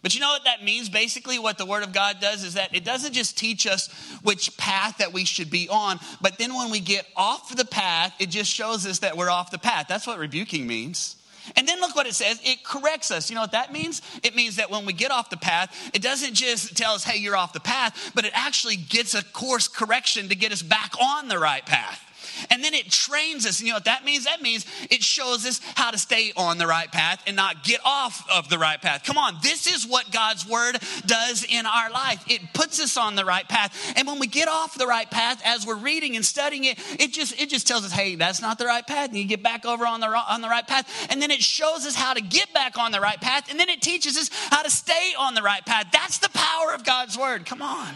But 0.00 0.14
you 0.14 0.22
know 0.22 0.30
what 0.30 0.44
that 0.44 0.64
means? 0.64 0.88
Basically, 0.88 1.38
what 1.38 1.58
the 1.58 1.66
Word 1.66 1.82
of 1.82 1.92
God 1.92 2.16
does 2.18 2.42
is 2.42 2.54
that 2.54 2.74
it 2.74 2.86
doesn't 2.86 3.12
just 3.12 3.36
teach 3.36 3.66
us 3.66 3.88
which 4.22 4.56
path 4.56 4.96
that 4.96 5.12
we 5.12 5.26
should 5.26 5.50
be 5.50 5.68
on, 5.68 6.00
but 6.22 6.38
then 6.38 6.54
when 6.54 6.70
we 6.70 6.80
get 6.80 7.06
off 7.16 7.54
the 7.54 7.66
path, 7.66 8.14
it 8.18 8.30
just 8.30 8.50
shows 8.50 8.86
us 8.86 9.00
that 9.00 9.18
we're 9.18 9.28
off 9.28 9.50
the 9.50 9.58
path. 9.58 9.88
That's 9.90 10.06
what 10.06 10.18
rebuking 10.18 10.66
means. 10.66 11.16
And 11.56 11.66
then 11.66 11.80
look 11.80 11.96
what 11.96 12.06
it 12.06 12.14
says 12.14 12.40
it 12.44 12.62
corrects 12.62 13.10
us. 13.10 13.30
You 13.30 13.34
know 13.34 13.42
what 13.42 13.52
that 13.52 13.72
means? 13.72 14.02
It 14.22 14.34
means 14.34 14.56
that 14.56 14.70
when 14.70 14.86
we 14.86 14.92
get 14.92 15.10
off 15.10 15.30
the 15.30 15.36
path, 15.36 15.90
it 15.94 16.02
doesn't 16.02 16.34
just 16.34 16.76
tell 16.76 16.92
us, 16.92 17.04
hey, 17.04 17.18
you're 17.18 17.36
off 17.36 17.52
the 17.52 17.60
path, 17.60 18.12
but 18.14 18.24
it 18.24 18.32
actually 18.34 18.76
gets 18.76 19.14
a 19.14 19.24
course 19.24 19.68
correction 19.68 20.28
to 20.28 20.34
get 20.34 20.52
us 20.52 20.62
back 20.62 20.92
on 21.00 21.28
the 21.28 21.38
right 21.38 21.64
path. 21.64 22.05
And 22.50 22.62
then 22.62 22.74
it 22.74 22.90
trains 22.90 23.46
us. 23.46 23.58
And 23.60 23.66
you 23.66 23.72
know 23.72 23.76
what 23.76 23.84
that 23.84 24.04
means? 24.04 24.24
That 24.24 24.42
means 24.42 24.66
it 24.90 25.02
shows 25.02 25.46
us 25.46 25.60
how 25.74 25.90
to 25.90 25.98
stay 25.98 26.32
on 26.36 26.58
the 26.58 26.66
right 26.66 26.90
path 26.90 27.22
and 27.26 27.36
not 27.36 27.64
get 27.64 27.80
off 27.84 28.26
of 28.30 28.48
the 28.48 28.58
right 28.58 28.80
path. 28.80 29.04
Come 29.04 29.18
on, 29.18 29.36
this 29.42 29.66
is 29.66 29.86
what 29.86 30.10
God's 30.10 30.46
word 30.46 30.78
does 31.04 31.44
in 31.48 31.66
our 31.66 31.90
life. 31.90 32.24
It 32.28 32.40
puts 32.52 32.80
us 32.80 32.96
on 32.96 33.14
the 33.14 33.24
right 33.24 33.48
path. 33.48 33.94
And 33.96 34.06
when 34.06 34.18
we 34.18 34.26
get 34.26 34.48
off 34.48 34.76
the 34.76 34.86
right 34.86 35.10
path, 35.10 35.40
as 35.44 35.66
we're 35.66 35.76
reading 35.76 36.16
and 36.16 36.24
studying 36.24 36.64
it, 36.64 36.78
it 37.00 37.12
just 37.12 37.40
it 37.40 37.50
just 37.50 37.66
tells 37.66 37.84
us, 37.84 37.92
hey, 37.92 38.14
that's 38.14 38.40
not 38.40 38.58
the 38.58 38.66
right 38.66 38.86
path. 38.86 39.08
And 39.08 39.18
you 39.18 39.24
get 39.24 39.42
back 39.42 39.64
over 39.64 39.86
on 39.86 40.00
the 40.00 40.06
on 40.06 40.40
the 40.40 40.48
right 40.48 40.66
path. 40.66 41.08
And 41.10 41.20
then 41.20 41.30
it 41.30 41.42
shows 41.42 41.86
us 41.86 41.94
how 41.94 42.14
to 42.14 42.20
get 42.20 42.52
back 42.52 42.78
on 42.78 42.92
the 42.92 43.00
right 43.00 43.20
path. 43.20 43.50
And 43.50 43.58
then 43.58 43.68
it 43.68 43.82
teaches 43.82 44.16
us 44.16 44.30
how 44.50 44.62
to 44.62 44.70
stay 44.70 45.14
on 45.18 45.34
the 45.34 45.42
right 45.42 45.64
path. 45.64 45.86
That's 45.92 46.18
the 46.18 46.30
power 46.30 46.72
of 46.74 46.84
God's 46.84 47.16
word. 47.18 47.46
Come 47.46 47.62
on. 47.62 47.94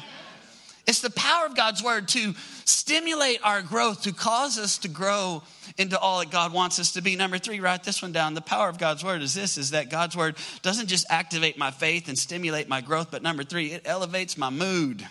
It's 0.90 1.00
the 1.00 1.10
power 1.10 1.46
of 1.46 1.54
God's 1.54 1.84
word 1.84 2.08
to 2.08 2.34
stimulate 2.64 3.38
our 3.44 3.62
growth, 3.62 4.02
to 4.02 4.12
cause 4.12 4.58
us 4.58 4.78
to 4.78 4.88
grow 4.88 5.44
into 5.78 5.96
all 5.96 6.18
that 6.18 6.32
God 6.32 6.52
wants 6.52 6.80
us 6.80 6.94
to 6.94 7.00
be. 7.00 7.14
Number 7.14 7.38
three, 7.38 7.60
write 7.60 7.84
this 7.84 8.02
one 8.02 8.10
down. 8.10 8.34
The 8.34 8.40
power 8.40 8.68
of 8.68 8.76
God's 8.76 9.04
word 9.04 9.22
is 9.22 9.32
this 9.32 9.56
is 9.56 9.70
that 9.70 9.88
God's 9.88 10.16
word 10.16 10.34
doesn't 10.62 10.88
just 10.88 11.06
activate 11.08 11.56
my 11.56 11.70
faith 11.70 12.08
and 12.08 12.18
stimulate 12.18 12.68
my 12.68 12.80
growth, 12.80 13.12
but 13.12 13.22
number 13.22 13.44
three, 13.44 13.70
it 13.70 13.82
elevates 13.84 14.36
my 14.36 14.50
mood. 14.50 15.06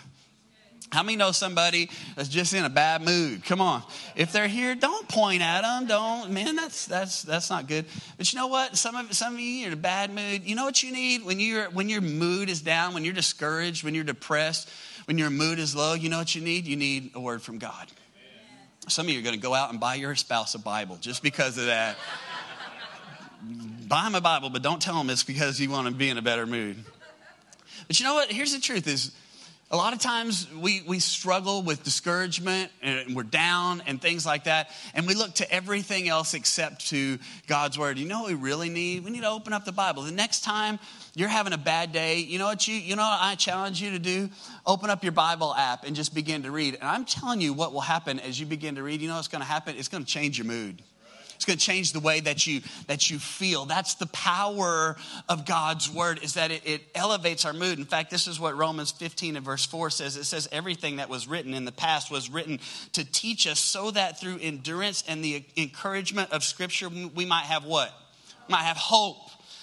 How 0.92 1.02
many 1.02 1.16
know 1.16 1.32
somebody 1.32 1.88
that's 2.14 2.28
just 2.28 2.52
in 2.52 2.66
a 2.66 2.68
bad 2.68 3.00
mood? 3.00 3.42
Come 3.46 3.62
on. 3.62 3.82
If 4.16 4.32
they're 4.32 4.48
here, 4.48 4.74
don't 4.74 5.08
point 5.08 5.40
at 5.40 5.62
them. 5.62 5.86
Don't, 5.86 6.30
man, 6.30 6.56
that's 6.56 6.84
that's 6.84 7.22
that's 7.22 7.48
not 7.48 7.68
good. 7.68 7.86
But 8.18 8.30
you 8.30 8.38
know 8.38 8.48
what? 8.48 8.76
Some 8.76 8.96
of 8.96 9.14
some 9.14 9.32
of 9.32 9.40
you 9.40 9.64
are 9.64 9.68
in 9.68 9.72
a 9.72 9.76
bad 9.76 10.12
mood. 10.12 10.42
You 10.44 10.56
know 10.56 10.66
what 10.66 10.82
you 10.82 10.92
need 10.92 11.24
when 11.24 11.40
you're 11.40 11.70
when 11.70 11.88
your 11.88 12.02
mood 12.02 12.50
is 12.50 12.60
down, 12.60 12.92
when 12.92 13.02
you're 13.04 13.14
discouraged, 13.14 13.82
when 13.82 13.94
you're 13.94 14.04
depressed, 14.04 14.68
when 15.10 15.18
your 15.18 15.28
mood 15.28 15.58
is 15.58 15.74
low, 15.74 15.94
you 15.94 16.08
know 16.08 16.18
what 16.18 16.36
you 16.36 16.40
need? 16.40 16.68
You 16.68 16.76
need 16.76 17.10
a 17.16 17.20
word 17.20 17.42
from 17.42 17.58
God. 17.58 17.88
Some 18.86 19.06
of 19.06 19.12
you 19.12 19.18
are 19.18 19.22
going 19.24 19.34
to 19.34 19.40
go 19.40 19.54
out 19.54 19.70
and 19.70 19.80
buy 19.80 19.96
your 19.96 20.14
spouse 20.14 20.54
a 20.54 20.58
Bible 20.60 20.98
just 21.00 21.20
because 21.20 21.58
of 21.58 21.66
that. 21.66 21.96
buy 23.88 24.06
him 24.06 24.14
a 24.14 24.20
Bible, 24.20 24.50
but 24.50 24.62
don't 24.62 24.80
tell 24.80 25.00
him 25.00 25.10
it's 25.10 25.24
because 25.24 25.58
you 25.58 25.68
want 25.68 25.88
to 25.88 25.92
be 25.92 26.10
in 26.10 26.16
a 26.16 26.22
better 26.22 26.46
mood. 26.46 26.76
But 27.88 27.98
you 27.98 28.06
know 28.06 28.14
what? 28.14 28.30
Here's 28.30 28.52
the 28.52 28.60
truth 28.60 28.86
is 28.86 29.10
a 29.72 29.76
lot 29.76 29.92
of 29.92 30.00
times 30.00 30.48
we, 30.52 30.82
we 30.84 30.98
struggle 30.98 31.62
with 31.62 31.84
discouragement 31.84 32.72
and 32.82 33.14
we're 33.14 33.22
down 33.22 33.82
and 33.86 34.02
things 34.02 34.26
like 34.26 34.44
that. 34.44 34.70
And 34.94 35.06
we 35.06 35.14
look 35.14 35.34
to 35.34 35.52
everything 35.52 36.08
else 36.08 36.34
except 36.34 36.88
to 36.88 37.18
God's 37.46 37.78
word. 37.78 37.96
You 37.96 38.08
know 38.08 38.22
what 38.22 38.28
we 38.30 38.34
really 38.34 38.68
need? 38.68 39.04
We 39.04 39.12
need 39.12 39.20
to 39.20 39.28
open 39.28 39.52
up 39.52 39.64
the 39.64 39.72
Bible. 39.72 40.02
The 40.02 40.10
next 40.10 40.42
time 40.42 40.80
you're 41.14 41.28
having 41.28 41.52
a 41.52 41.58
bad 41.58 41.92
day, 41.92 42.18
you 42.18 42.40
know 42.40 42.46
what 42.46 42.66
you 42.66 42.74
you 42.74 42.96
know 42.96 43.02
what 43.02 43.18
I 43.20 43.36
challenge 43.36 43.80
you 43.80 43.92
to 43.92 44.00
do? 44.00 44.28
Open 44.66 44.90
up 44.90 45.04
your 45.04 45.12
Bible 45.12 45.54
app 45.54 45.84
and 45.84 45.94
just 45.94 46.16
begin 46.16 46.42
to 46.42 46.50
read. 46.50 46.74
And 46.74 46.84
I'm 46.84 47.04
telling 47.04 47.40
you 47.40 47.52
what 47.52 47.72
will 47.72 47.80
happen 47.80 48.18
as 48.18 48.40
you 48.40 48.46
begin 48.46 48.74
to 48.74 48.82
read. 48.82 49.00
You 49.00 49.06
know 49.06 49.16
what's 49.16 49.28
going 49.28 49.42
to 49.42 49.46
happen? 49.48 49.76
It's 49.76 49.88
going 49.88 50.04
to 50.04 50.10
change 50.10 50.36
your 50.36 50.48
mood. 50.48 50.82
It's 51.40 51.46
going 51.46 51.58
to 51.58 51.64
change 51.64 51.94
the 51.94 52.00
way 52.00 52.20
that 52.20 52.46
you 52.46 52.60
that 52.86 53.08
you 53.08 53.18
feel. 53.18 53.64
That's 53.64 53.94
the 53.94 54.08
power 54.08 54.94
of 55.26 55.46
God's 55.46 55.90
word 55.90 56.22
is 56.22 56.34
that 56.34 56.50
it, 56.50 56.66
it 56.66 56.82
elevates 56.94 57.46
our 57.46 57.54
mood. 57.54 57.78
In 57.78 57.86
fact, 57.86 58.10
this 58.10 58.26
is 58.26 58.38
what 58.38 58.58
Romans 58.58 58.90
15 58.90 59.36
and 59.36 59.44
verse 59.44 59.64
4 59.64 59.88
says. 59.88 60.18
It 60.18 60.24
says 60.24 60.50
everything 60.52 60.96
that 60.96 61.08
was 61.08 61.26
written 61.26 61.54
in 61.54 61.64
the 61.64 61.72
past 61.72 62.10
was 62.10 62.28
written 62.28 62.60
to 62.92 63.10
teach 63.10 63.46
us 63.46 63.58
so 63.58 63.90
that 63.90 64.20
through 64.20 64.36
endurance 64.42 65.02
and 65.08 65.24
the 65.24 65.42
encouragement 65.56 66.30
of 66.30 66.44
scripture 66.44 66.90
we 66.90 67.24
might 67.24 67.46
have 67.46 67.64
what? 67.64 67.90
Might 68.46 68.64
have 68.64 68.76
hope. 68.76 69.16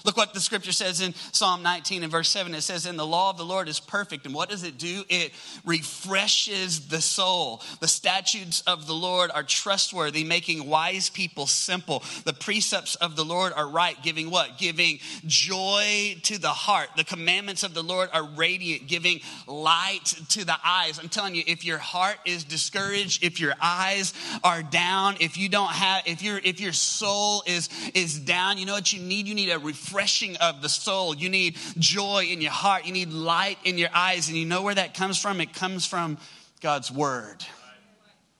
Look 0.05 0.15
what 0.15 0.33
the 0.33 0.39
scripture 0.39 0.71
says 0.71 1.01
in 1.01 1.13
Psalm 1.31 1.63
19 1.63 2.03
and 2.03 2.12
verse 2.12 2.29
7. 2.29 2.53
It 2.53 2.62
says, 2.62 2.86
And 2.86 2.97
the 2.97 3.05
law 3.05 3.29
of 3.29 3.38
the 3.38 3.45
Lord 3.45 3.67
is 3.67 3.79
perfect. 3.79 4.25
And 4.25 4.33
what 4.33 4.49
does 4.49 4.63
it 4.63 4.77
do? 4.77 5.03
It 5.10 5.33
refreshes 5.65 6.88
the 6.88 7.01
soul. 7.01 7.62
The 7.81 7.88
statutes 7.88 8.62
of 8.62 8.88
the 8.88 8.93
Lord 8.93 9.31
are 9.33 9.43
trustworthy, 9.43 10.23
making 10.23 10.67
wise 10.67 11.10
people 11.10 11.47
simple. 11.47 12.03
The 12.25 12.33
precepts 12.33 12.95
of 12.95 13.15
the 13.15 13.25
Lord 13.25 13.53
are 13.53 13.67
right, 13.67 14.01
giving 14.01 14.29
what? 14.29 14.57
Giving 14.57 14.99
joy 15.25 16.15
to 16.23 16.39
the 16.39 16.49
heart. 16.49 16.89
The 16.95 17.03
commandments 17.03 17.63
of 17.63 17.73
the 17.73 17.83
Lord 17.83 18.10
are 18.13 18.23
radiant, 18.23 18.88
giving 18.88 19.19
light 19.47 20.15
to 20.29 20.45
the 20.45 20.55
eyes. 20.63 20.99
I'm 20.99 21.10
telling 21.10 21.36
you, 21.36 21.43
if 21.47 21.65
your 21.65 21.79
heart 21.79 22.17
is 22.25 22.43
discouraged, 22.43 23.23
if 23.23 23.39
your 23.39 23.55
eyes 23.62 24.13
are 24.43 24.63
down, 24.63 25.17
if 25.19 25.38
you 25.38 25.49
don't 25.49 25.71
have, 25.71 26.03
if 26.05 26.21
your 26.21 26.39
if 26.43 26.62
your 26.62 26.73
soul 26.73 27.43
is 27.45 27.69
is 27.93 28.19
down, 28.19 28.57
you 28.57 28.65
know 28.65 28.73
what 28.73 28.93
you 28.93 29.01
need? 29.01 29.27
You 29.27 29.36
need 29.36 29.49
a 29.49 29.60
refresh 29.60 29.87
refreshing 29.88 30.36
of 30.38 30.62
the 30.62 30.69
soul. 30.69 31.15
You 31.15 31.30
need 31.30 31.58
joy 31.78 32.26
in 32.30 32.41
your 32.41 32.52
heart. 32.52 32.86
You 32.86 32.93
need 32.93 33.10
light 33.10 33.58
in 33.63 33.78
your 33.78 33.89
eyes. 33.93 34.28
And 34.28 34.38
you 34.38 34.45
know 34.45 34.62
where 34.62 34.76
that 34.76 34.93
comes 34.93 35.17
from? 35.17 35.41
It 35.41 35.54
comes 35.54 35.86
from 35.86 36.17
God's 36.62 36.91
word. 36.91 37.43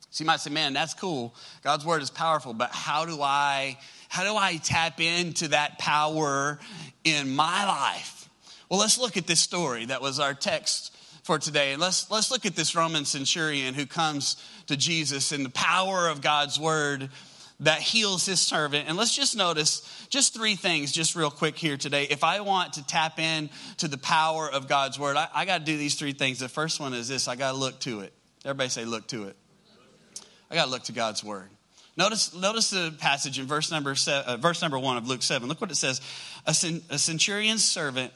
So 0.10 0.24
you 0.24 0.26
might 0.26 0.40
say, 0.40 0.50
man, 0.50 0.74
that's 0.74 0.94
cool. 0.94 1.36
God's 1.64 1.86
word 1.86 2.02
is 2.02 2.10
powerful, 2.10 2.54
but 2.54 2.72
how 2.72 3.06
do 3.06 3.22
I 3.22 3.78
how 4.10 4.24
do 4.24 4.36
I 4.36 4.56
tap 4.58 5.02
into 5.02 5.50
that 5.50 5.80
power 5.80 6.60
in 7.04 7.36
my 7.36 7.66
life? 7.66 8.30
Well, 8.70 8.80
let's 8.80 8.98
look 8.98 9.18
at 9.18 9.28
this 9.28 9.42
story 9.42 9.86
that 9.86 10.02
was 10.02 10.20
our 10.20 10.34
text 10.34 10.96
for 11.24 11.38
today. 11.38 11.74
And 11.74 11.82
let's 11.82 12.10
let's 12.10 12.32
look 12.32 12.46
at 12.46 12.56
this 12.56 12.74
Roman 12.74 13.06
centurion 13.06 13.74
who 13.74 13.86
comes 13.86 14.38
to 14.68 14.76
Jesus 14.76 15.32
and 15.32 15.46
the 15.46 15.52
power 15.52 16.08
of 16.08 16.22
God's 16.22 16.60
word 16.60 17.10
that 17.62 17.80
heals 17.80 18.26
his 18.26 18.39
servant. 18.39 18.88
And 18.88 18.98
let's 18.98 19.15
just 19.15 19.36
notice 19.36 19.82
just 20.10 20.34
three 20.34 20.56
things, 20.56 20.91
just 20.91 21.15
real 21.15 21.32
quick 21.32 21.58
here 21.58 21.78
today. 21.78 22.04
If 22.04 22.24
I 22.24 22.41
want 22.41 22.74
to 22.74 22.86
tap 22.86 23.20
in 23.20 23.50
to 23.78 23.88
the 23.88 23.98
power 23.98 24.50
of 24.50 24.67
God's 24.67 25.00
word, 25.00 25.17
I, 25.17 25.28
I 25.34 25.46
got 25.46 25.60
to 25.60 25.65
do 25.65 25.78
these 25.78 25.96
three 25.96 26.13
things. 26.13 26.39
The 26.39 26.50
first 26.50 26.80
one 26.80 26.93
is 26.93 27.08
this 27.08 27.28
I 27.28 27.36
got 27.36 27.54
to 27.54 27.58
look 27.58 27.80
to 27.82 28.02
it. 28.02 28.13
Everybody 28.46 28.70
say, 28.70 28.86
look 28.86 29.08
to 29.08 29.26
it. 29.26 29.36
I 30.50 30.56
got 30.56 30.65
to 30.65 30.72
look 30.72 30.84
to 30.84 30.91
God's 30.91 31.24
word. 31.24 31.50
Notice, 31.98 32.36
notice 32.36 32.70
the 32.70 32.93
passage 33.00 33.39
in 33.39 33.48
verse 33.48 33.72
number, 33.72 33.96
uh, 34.08 34.38
verse 34.38 34.62
number 34.62 34.78
one 34.78 34.98
of 34.98 35.08
Luke 35.08 35.24
7. 35.24 35.50
Look 35.50 35.60
what 35.60 35.72
it 35.72 35.78
says. 35.78 36.00
A, 36.46 36.52
a 36.91 37.00
centurion's 37.00 37.65
servant 37.65 38.13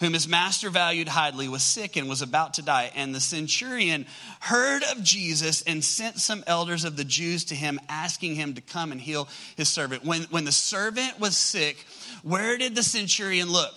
whom 0.00 0.12
his 0.12 0.28
master 0.28 0.70
valued 0.70 1.08
highly, 1.08 1.48
was 1.48 1.62
sick 1.62 1.96
and 1.96 2.08
was 2.08 2.22
about 2.22 2.54
to 2.54 2.62
die. 2.62 2.92
And 2.94 3.14
the 3.14 3.20
centurion 3.20 4.06
heard 4.40 4.82
of 4.84 5.02
Jesus 5.02 5.62
and 5.62 5.84
sent 5.84 6.18
some 6.18 6.44
elders 6.46 6.84
of 6.84 6.96
the 6.96 7.04
Jews 7.04 7.44
to 7.46 7.54
him, 7.54 7.80
asking 7.88 8.36
him 8.36 8.54
to 8.54 8.60
come 8.60 8.92
and 8.92 9.00
heal 9.00 9.28
his 9.56 9.68
servant. 9.68 10.04
When, 10.04 10.22
when 10.30 10.44
the 10.44 10.52
servant 10.52 11.18
was 11.18 11.36
sick, 11.36 11.84
where 12.22 12.56
did 12.56 12.76
the 12.76 12.82
centurion 12.82 13.50
look? 13.50 13.74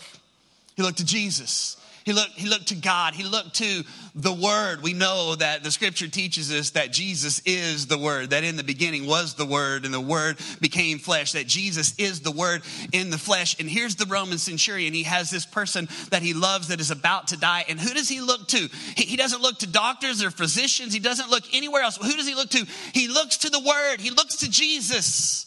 He 0.75 0.83
looked 0.83 0.99
to 0.99 1.05
Jesus. 1.05 1.77
He 2.03 2.13
looked, 2.13 2.31
he 2.31 2.49
looked 2.49 2.67
to 2.69 2.75
God. 2.75 3.13
He 3.13 3.23
looked 3.23 3.55
to 3.55 3.83
the 4.15 4.33
Word. 4.33 4.81
We 4.81 4.93
know 4.93 5.35
that 5.35 5.63
the 5.63 5.71
scripture 5.71 6.07
teaches 6.07 6.51
us 6.51 6.71
that 6.71 6.91
Jesus 6.91 7.41
is 7.45 7.87
the 7.87 7.97
Word, 7.97 8.31
that 8.31 8.43
in 8.43 8.55
the 8.55 8.63
beginning 8.63 9.05
was 9.05 9.35
the 9.35 9.45
Word, 9.45 9.85
and 9.85 9.93
the 9.93 10.01
Word 10.01 10.37
became 10.59 10.97
flesh, 10.97 11.33
that 11.33 11.47
Jesus 11.47 11.93
is 11.97 12.21
the 12.21 12.31
Word 12.31 12.63
in 12.91 13.09
the 13.09 13.17
flesh. 13.17 13.59
And 13.59 13.69
here's 13.69 13.95
the 13.95 14.05
Roman 14.05 14.37
centurion. 14.37 14.93
He 14.93 15.03
has 15.03 15.29
this 15.29 15.45
person 15.45 15.87
that 16.09 16.23
he 16.23 16.33
loves 16.33 16.69
that 16.69 16.79
is 16.79 16.91
about 16.91 17.27
to 17.29 17.37
die. 17.37 17.65
And 17.69 17.79
who 17.79 17.93
does 17.93 18.09
he 18.09 18.21
look 18.21 18.47
to? 18.49 18.69
He, 18.95 19.03
he 19.03 19.15
doesn't 19.15 19.41
look 19.41 19.59
to 19.59 19.67
doctors 19.67 20.23
or 20.23 20.31
physicians, 20.31 20.93
he 20.93 20.99
doesn't 20.99 21.29
look 21.29 21.43
anywhere 21.53 21.83
else. 21.83 21.97
Who 21.97 22.15
does 22.15 22.27
he 22.27 22.35
look 22.35 22.49
to? 22.49 22.65
He 22.93 23.07
looks 23.07 23.37
to 23.39 23.49
the 23.49 23.59
Word, 23.59 24.01
he 24.01 24.09
looks 24.09 24.37
to 24.37 24.49
Jesus. 24.49 25.45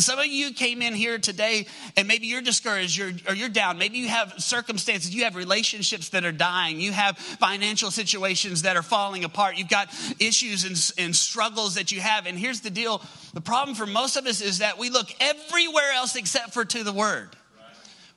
Some 0.00 0.18
of 0.18 0.26
you 0.26 0.52
came 0.52 0.82
in 0.82 0.94
here 0.94 1.18
today 1.18 1.66
and 1.96 2.06
maybe 2.08 2.26
you're 2.26 2.42
discouraged 2.42 3.00
or 3.00 3.34
you're 3.34 3.48
down. 3.48 3.78
Maybe 3.78 3.98
you 3.98 4.08
have 4.08 4.34
circumstances, 4.38 5.14
you 5.14 5.24
have 5.24 5.36
relationships 5.36 6.10
that 6.10 6.24
are 6.24 6.32
dying, 6.32 6.80
you 6.80 6.92
have 6.92 7.18
financial 7.18 7.90
situations 7.90 8.62
that 8.62 8.76
are 8.76 8.82
falling 8.82 9.24
apart, 9.24 9.56
you've 9.56 9.68
got 9.68 9.88
issues 10.18 10.64
and, 10.64 11.06
and 11.06 11.14
struggles 11.14 11.74
that 11.74 11.92
you 11.92 12.00
have. 12.00 12.26
And 12.26 12.38
here's 12.38 12.60
the 12.60 12.70
deal 12.70 13.02
the 13.34 13.40
problem 13.40 13.74
for 13.74 13.86
most 13.86 14.16
of 14.16 14.26
us 14.26 14.40
is 14.40 14.58
that 14.58 14.78
we 14.78 14.90
look 14.90 15.08
everywhere 15.20 15.92
else 15.94 16.16
except 16.16 16.54
for 16.54 16.64
to 16.64 16.84
the 16.84 16.92
Word. 16.92 17.36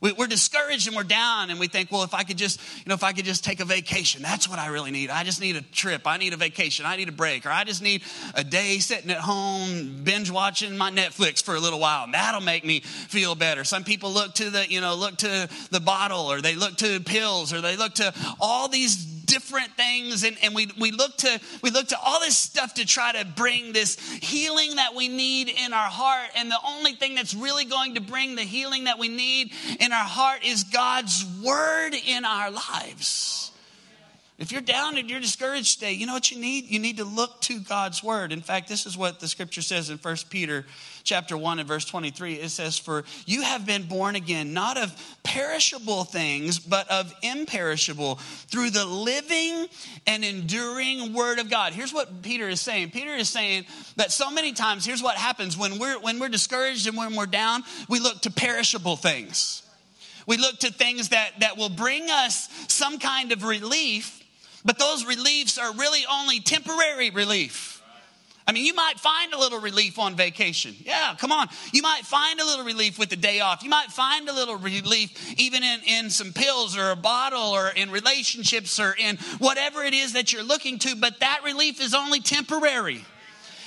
We, 0.02 0.12
are 0.18 0.28
discouraged 0.28 0.88
and 0.88 0.96
we're 0.96 1.04
down 1.04 1.52
and 1.52 1.60
we 1.60 1.68
think, 1.68 1.92
well, 1.92 2.04
if 2.04 2.16
I 2.16 2.24
could 2.24 2.38
just, 2.38 2.60
you 2.78 2.90
know, 2.90 2.96
if 2.96 3.04
I 3.04 3.14
could 3.14 3.26
just 3.26 3.44
take 3.44 3.60
a 3.60 3.66
vacation, 3.66 4.24
that's 4.24 4.50
what 4.50 4.58
I 4.58 4.68
really 4.68 4.90
need. 4.90 5.12
I 5.12 5.24
just 5.24 5.40
need 5.40 5.56
a 5.56 5.62
trip. 5.62 6.08
I 6.08 6.18
need 6.18 6.34
a 6.34 6.38
vacation. 6.38 6.88
I 6.88 6.96
need 6.96 7.08
a 7.08 7.12
break. 7.12 7.46
Or 7.46 7.50
I 7.50 7.64
just 7.64 7.84
need 7.84 8.02
a 8.34 8.44
day 8.44 8.80
sitting 8.80 9.12
at 9.12 9.18
home, 9.18 10.04
binge 10.04 10.32
watching 10.32 10.76
my 10.76 10.90
Netflix 10.90 11.44
for 11.44 11.54
a 11.54 11.60
little 11.60 11.80
while. 11.80 12.06
And 12.06 12.16
that'll 12.16 12.42
make 12.42 12.66
me 12.66 12.80
feel 12.80 13.36
better. 13.36 13.64
Some 13.64 13.84
people 13.84 14.12
look 14.12 14.34
to 14.36 14.50
the, 14.50 14.66
you 14.68 14.82
know, 14.82 14.96
look 14.96 15.18
to 15.18 15.48
the 15.70 15.80
bottle 15.80 16.32
or 16.32 16.42
they 16.42 16.56
look 16.56 16.78
to 16.78 17.00
pills 17.00 17.54
or 17.54 17.62
they 17.62 17.78
look 17.78 17.94
to 17.96 18.12
all 18.40 18.68
these 18.68 19.21
different 19.32 19.72
things 19.78 20.24
and, 20.24 20.36
and 20.44 20.54
we, 20.54 20.70
we 20.78 20.92
look 20.92 21.16
to 21.16 21.40
we 21.62 21.70
look 21.70 21.88
to 21.88 21.98
all 22.04 22.20
this 22.20 22.36
stuff 22.36 22.74
to 22.74 22.86
try 22.86 23.14
to 23.14 23.26
bring 23.26 23.72
this 23.72 23.98
healing 24.22 24.76
that 24.76 24.94
we 24.94 25.08
need 25.08 25.48
in 25.48 25.72
our 25.72 25.90
heart 25.90 26.30
and 26.36 26.52
the 26.52 26.60
only 26.68 26.94
thing 26.96 27.16
that's 27.16 27.34
really 27.34 27.64
going 27.64 27.96
to 27.96 28.02
bring 28.02 28.36
the 28.36 28.42
healing 28.42 28.84
that 28.84 29.00
we 29.00 29.08
need 29.08 29.54
in 29.80 29.94
our 29.94 30.04
heart 30.04 30.44
is 30.44 30.66
god's 30.66 31.26
word 31.42 31.92
in 32.06 32.26
our 32.26 32.52
lives 32.52 33.52
if 34.38 34.52
you're 34.52 34.60
down 34.60 34.98
and 34.98 35.08
you're 35.08 35.20
discouraged 35.20 35.76
today, 35.76 35.92
you 35.92 36.08
know 36.08 36.14
what 36.14 36.32
you 36.32 36.42
need? 36.42 36.66
You 36.66 36.80
need 36.80 36.98
to 36.98 37.04
look 37.04 37.42
to 37.42 37.60
God's 37.60 38.04
word. 38.04 38.32
In 38.32 38.42
fact, 38.42 38.68
this 38.68 38.88
is 38.88 38.98
what 38.98 39.20
the 39.20 39.28
scripture 39.28 39.62
says 39.62 39.92
in 39.92 40.00
1 40.00 40.16
Peter 40.32 40.66
chapter 41.04 41.38
1 41.38 41.60
and 41.60 41.68
verse 41.68 41.86
23. 41.86 42.36
It 42.36 42.50
says, 42.50 42.78
For 42.78 43.04
you 43.26 43.42
have 43.42 43.66
been 43.66 43.84
born 43.84 44.16
again, 44.16 44.54
not 44.54 44.78
of 44.78 44.94
perishable 45.24 46.04
things, 46.04 46.60
but 46.60 46.90
of 46.90 47.14
imperishable, 47.22 48.16
through 48.16 48.72
the 48.72 48.86
living 48.86 49.68
and 50.08 50.24
enduring 50.24 51.14
word 51.14 51.40
of 51.40 51.50
God. 51.50 51.74
Here's 51.74 51.94
what 51.94 52.22
Peter 52.22 52.50
is 52.50 52.62
saying. 52.62 52.92
Peter 52.92 53.14
is 53.14 53.30
saying 53.30 53.66
that 53.98 54.12
so 54.12 54.32
many 54.32 54.54
times, 54.54 54.86
here's 54.86 55.04
what 55.04 55.18
happens 55.18 55.58
when 55.58 55.80
we're 55.80 56.00
when 56.00 56.20
we're 56.20 56.30
discouraged 56.30 56.88
and 56.88 56.98
when 56.98 57.16
we're 57.16 57.26
down, 57.26 57.64
we 57.90 58.00
look 58.00 58.22
to 58.22 58.32
perishable 58.32 58.96
things. 58.96 59.64
We 60.28 60.38
look 60.38 60.60
to 60.60 60.72
things 60.72 61.10
that, 61.10 61.32
that 61.40 61.58
will 61.58 61.70
bring 61.70 62.10
us 62.10 62.48
some 62.68 63.00
kind 63.00 63.32
of 63.32 63.44
relief 63.44 64.22
but 64.64 64.78
those 64.78 65.06
reliefs 65.06 65.58
are 65.58 65.74
really 65.74 66.04
only 66.12 66.40
temporary 66.40 67.10
relief. 67.10 67.71
I 68.48 68.54
mean, 68.54 68.66
you 68.66 68.74
might 68.74 69.00
find 69.00 69.34
a 69.34 69.40
little 69.40 69.60
relief 69.60 70.00
on 70.00 70.16
vacation. 70.16 70.76
Yeah, 70.80 71.16
come 71.18 71.32
on. 71.32 71.48
You 71.74 71.82
might 71.82 72.06
find 72.06 72.40
a 72.40 72.46
little 72.46 72.66
relief 72.66 72.98
with 72.98 73.10
the 73.10 73.16
day 73.16 73.40
off. 73.40 73.64
You 73.64 73.70
might 73.70 73.92
find 73.92 74.28
a 74.28 74.34
little 74.34 74.56
relief 74.56 75.40
even 75.40 75.64
in, 75.64 75.80
in 75.86 76.10
some 76.10 76.34
pills 76.34 76.76
or 76.76 76.92
a 76.92 76.96
bottle 76.96 77.52
or 77.52 77.70
in 77.70 77.92
relationships 77.92 78.80
or 78.80 78.96
in 78.98 79.18
whatever 79.38 79.84
it 79.84 79.94
is 79.94 80.14
that 80.14 80.34
you're 80.34 80.44
looking 80.44 80.80
to, 80.80 80.96
but 80.96 81.20
that 81.20 81.42
relief 81.44 81.80
is 81.80 81.94
only 81.94 82.20
temporary. 82.20 83.06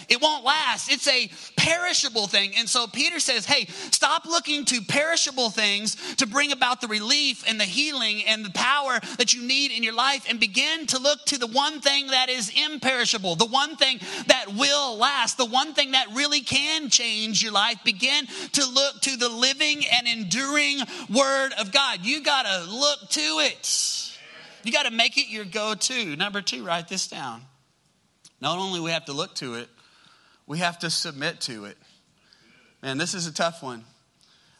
It 0.08 0.20
won't 0.20 0.44
last. 0.44 0.90
It's 0.90 1.08
a 1.08 1.30
perishable 1.56 2.26
thing. 2.26 2.52
And 2.56 2.68
so 2.68 2.86
Peter 2.86 3.20
says, 3.20 3.46
hey, 3.46 3.66
stop 3.90 4.26
looking 4.26 4.64
to 4.66 4.80
perishable 4.82 5.50
things 5.50 5.96
to 6.16 6.26
bring 6.26 6.52
about 6.52 6.80
the 6.80 6.88
relief 6.88 7.44
and 7.48 7.58
the 7.58 7.64
healing 7.64 8.22
and 8.26 8.44
the 8.44 8.50
power 8.50 9.00
that 9.18 9.34
you 9.34 9.42
need 9.46 9.72
in 9.72 9.82
your 9.82 9.94
life 9.94 10.26
and 10.28 10.38
begin 10.38 10.86
to 10.88 10.98
look 10.98 11.24
to 11.26 11.38
the 11.38 11.46
one 11.46 11.80
thing 11.80 12.08
that 12.08 12.28
is 12.28 12.52
imperishable, 12.54 13.36
the 13.36 13.46
one 13.46 13.76
thing 13.76 13.98
that 14.26 14.54
will 14.54 14.96
last, 14.96 15.36
the 15.36 15.44
one 15.44 15.74
thing 15.74 15.92
that 15.92 16.06
really 16.14 16.40
can 16.40 16.90
change 16.90 17.42
your 17.42 17.52
life. 17.52 17.78
Begin 17.84 18.26
to 18.52 18.66
look 18.66 19.00
to 19.02 19.16
the 19.16 19.28
living 19.28 19.82
and 19.92 20.06
enduring 20.06 20.78
word 21.08 21.52
of 21.58 21.72
God. 21.72 22.00
You 22.02 22.22
got 22.22 22.44
to 22.44 22.70
look 22.70 23.08
to 23.10 23.20
it. 23.20 24.18
You 24.62 24.72
got 24.72 24.84
to 24.84 24.90
make 24.90 25.18
it 25.18 25.28
your 25.28 25.44
go 25.44 25.74
to. 25.74 26.16
Number 26.16 26.40
two, 26.40 26.64
write 26.64 26.88
this 26.88 27.08
down. 27.08 27.42
Not 28.40 28.58
only 28.58 28.80
we 28.80 28.90
have 28.90 29.04
to 29.06 29.12
look 29.12 29.34
to 29.36 29.54
it, 29.54 29.68
we 30.46 30.58
have 30.58 30.78
to 30.80 30.90
submit 30.90 31.40
to 31.42 31.64
it. 31.66 31.76
Man, 32.82 32.98
this 32.98 33.14
is 33.14 33.26
a 33.26 33.32
tough 33.32 33.62
one. 33.62 33.84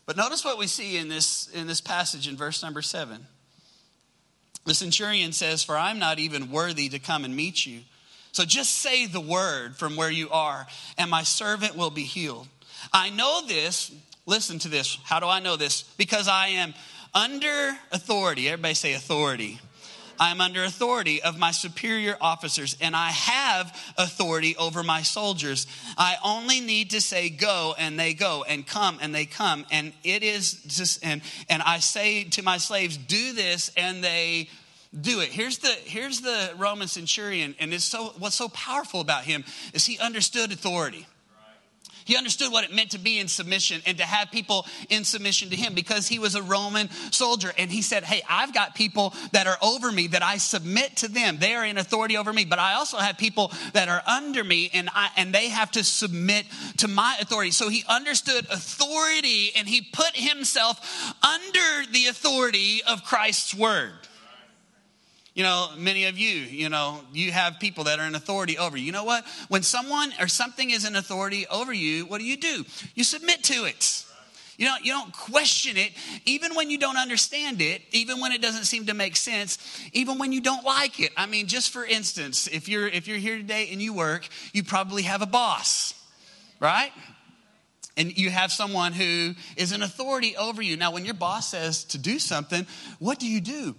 But 0.07 0.16
notice 0.16 0.44
what 0.44 0.59
we 0.59 0.66
see 0.66 0.97
in 0.97 1.09
this, 1.09 1.49
in 1.49 1.66
this 1.66 1.81
passage 1.81 2.29
in 2.29 2.37
verse 2.37 2.62
number 2.62 2.83
seven. 2.83 3.27
The 4.66 4.75
centurion 4.75 5.33
says, 5.33 5.62
For 5.62 5.77
I'm 5.77 5.99
not 5.99 6.18
even 6.18 6.51
worthy 6.51 6.88
to 6.90 6.99
come 6.99 7.25
and 7.25 7.37
meet 7.37 7.66
you. 7.66 7.81
So 8.33 8.44
just 8.44 8.79
say 8.79 9.07
the 9.07 9.20
word 9.20 9.77
from 9.77 9.94
where 9.94 10.11
you 10.11 10.29
are, 10.31 10.66
and 10.99 11.11
my 11.11 11.23
servant 11.23 11.77
will 11.77 11.90
be 11.90 12.03
healed. 12.03 12.49
I 12.92 13.11
know 13.11 13.42
this. 13.47 13.92
Listen 14.27 14.59
to 14.61 14.68
this. 14.68 14.99
How 15.05 15.20
do 15.20 15.27
I 15.27 15.40
know 15.40 15.57
this? 15.57 15.83
Because 15.97 16.29
I 16.29 16.49
am 16.49 16.75
under 17.14 17.77
authority. 17.92 18.49
Everybody 18.49 18.75
say 18.75 18.94
authority. 18.94 19.61
I 20.18 20.31
am 20.31 20.40
under 20.40 20.64
authority 20.64 21.22
of 21.22 21.38
my 21.38 21.50
superior 21.50 22.16
officers, 22.20 22.77
and 22.81 22.94
I 22.94 23.11
have 23.11 23.94
authority 23.96 24.57
over 24.57 24.83
my 24.83 25.03
soldiers. 25.03 25.66
I 25.96 26.16
only 26.24 26.61
need 26.61 26.90
to 26.90 27.00
say 27.00 27.31
go, 27.31 27.74
and 27.79 27.98
they 27.98 28.14
go, 28.14 28.44
and 28.48 28.66
come, 28.66 28.98
and 29.00 29.14
they 29.14 29.27
come. 29.27 29.66
And 29.70 29.92
it 30.03 30.22
is 30.22 30.53
just, 30.66 31.05
and, 31.05 31.22
and 31.48 31.62
I 31.62 31.79
say 31.79 32.24
to 32.24 32.42
my 32.42 32.59
slaves, 32.59 32.96
do 32.96 33.33
this, 33.33 33.70
and 33.77 34.03
they 34.03 34.48
do 34.98 35.20
it. 35.20 35.29
Here's 35.31 35.59
the 35.59 35.68
here's 35.68 36.20
the 36.20 36.53
Roman 36.57 36.88
centurion, 36.88 37.55
and 37.59 37.74
it's 37.74 37.85
so 37.85 38.14
what's 38.18 38.37
so 38.37 38.48
powerful 38.48 39.00
about 39.00 39.24
him 39.24 39.44
is 39.72 39.85
he 39.85 39.98
understood 39.98 40.53
authority. 40.53 41.07
He 42.05 42.17
understood 42.17 42.53
what 42.53 42.64
it 42.64 42.73
meant 42.73 42.90
to 42.90 42.99
be 42.99 43.19
in 43.19 43.29
submission 43.29 43.81
and 43.87 43.99
to 43.99 44.05
have 44.05 44.31
people 44.31 44.67
in 44.90 45.05
submission 45.05 45.51
to 45.51 45.57
him 45.57 45.75
because 45.75 46.07
he 46.07 46.19
was 46.19 46.35
a 46.35 46.43
Roman 46.43 46.90
soldier. 47.11 47.53
And 47.59 47.71
he 47.71 47.83
said, 47.83 48.05
Hey, 48.05 48.23
I've 48.29 48.53
got 48.53 48.75
people 48.75 49.14
that 49.33 49.47
are 49.47 49.57
over 49.62 49.90
me 49.90 50.09
that 50.09 50.23
I 50.23 50.37
submit 50.37 50.97
to 50.97 51.09
them. 51.09 51.38
They 51.38 51.55
are 51.55 51.64
in 51.64 51.79
authority 51.79 52.17
over 52.17 52.33
me, 52.33 52.45
but 52.45 52.59
I 52.59 52.75
also 52.75 52.99
have 52.99 53.17
people 53.17 53.53
that 53.73 53.88
are 53.88 54.03
under 54.07 54.45
me 54.45 54.71
and 54.75 54.90
I, 54.95 55.11
and 55.17 55.35
they 55.35 55.49
have 55.49 55.71
to 55.73 55.85
submit 55.85 56.47
to 56.79 56.88
my 56.88 57.17
authority. 57.21 57.51
So 57.51 57.69
he 57.69 57.85
understood 57.88 58.47
authority 58.51 59.53
and 59.57 59.67
he 59.67 59.81
put 59.81 60.14
himself 60.14 61.14
under 61.23 61.90
the 61.90 62.07
authority 62.07 62.83
of 62.87 63.05
Christ's 63.05 63.55
word. 63.55 63.93
You 65.35 65.42
know, 65.42 65.70
many 65.77 66.05
of 66.05 66.16
you, 66.16 66.29
you 66.29 66.68
know, 66.68 67.01
you 67.12 67.33
have 67.33 67.59
people 67.59 67.85
that 67.85 67.99
are 67.99 68.07
in 68.07 68.14
authority 68.14 68.57
over 68.57 68.77
you. 68.77 68.85
You 68.85 68.92
know 68.92 69.03
what? 69.03 69.25
When 69.49 69.62
someone 69.62 70.12
or 70.20 70.29
something 70.29 70.70
is 70.70 70.85
in 70.85 70.94
authority 70.94 71.44
over 71.49 71.73
you, 71.73 72.07
what 72.07 72.18
do 72.18 72.25
you 72.25 72.37
do? 72.37 72.64
You 72.94 73.03
submit 73.03 73.42
to 73.44 73.64
it. 73.64 74.05
You 74.57 74.66
know, 74.66 74.77
you 74.81 74.92
don't 74.92 75.12
question 75.12 75.77
it, 75.77 75.90
even 76.25 76.55
when 76.55 76.70
you 76.70 76.79
don't 76.79 76.97
understand 76.97 77.61
it, 77.61 77.83
even 77.90 78.20
when 78.20 78.31
it 78.31 78.40
doesn't 78.40 78.66
seem 78.66 78.87
to 78.87 78.94
make 78.94 79.16
sense, 79.16 79.59
even 79.92 80.18
when 80.18 80.31
you 80.31 80.40
don't 80.40 80.64
like 80.64 81.01
it. 81.01 81.11
I 81.16 81.27
mean, 81.27 81.49
just 81.49 81.70
for 81.70 81.85
instance, 81.85 82.47
if 82.47 82.68
you're 82.68 82.87
if 82.87 83.09
you're 83.09 83.18
here 83.18 83.37
today 83.37 83.70
and 83.73 83.83
you 83.83 83.92
work, 83.92 84.29
you 84.53 84.62
probably 84.62 85.03
have 85.03 85.23
a 85.23 85.27
boss, 85.27 85.94
right? 86.61 86.92
And 87.97 88.16
you 88.16 88.31
have 88.31 88.53
someone 88.53 88.92
who 88.92 89.35
is 89.57 89.73
an 89.73 89.83
authority 89.83 90.37
over 90.37 90.62
you. 90.62 90.77
Now, 90.77 90.92
when 90.92 91.05
your 91.05 91.14
boss 91.14 91.49
says 91.49 91.83
to 91.87 91.99
do 91.99 92.20
something, 92.20 92.64
what 93.01 93.18
do 93.18 93.29
you 93.29 93.40
do? 93.40 93.75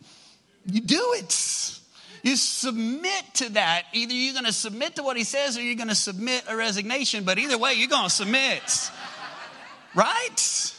You 0.66 0.82
do 0.82 1.14
it. 1.18 1.80
You 2.24 2.36
submit 2.36 3.24
to 3.36 3.50
that. 3.54 3.84
Either 3.94 4.14
you're 4.14 4.34
going 4.34 4.46
to 4.46 4.54
submit 4.54 4.96
to 4.96 5.04
what 5.04 5.16
he 5.16 5.24
says 5.24 5.58
or 5.58 5.62
you're 5.62 5.76
going 5.76 5.90
to 5.90 5.96
submit 5.96 6.44
a 6.48 6.56
resignation, 6.56 7.24
but 7.24 7.38
either 7.38 7.58
way, 7.58 7.74
you're 7.74 7.88
going 7.88 8.06
to 8.06 8.10
submit. 8.10 8.92
Right? 9.94 10.75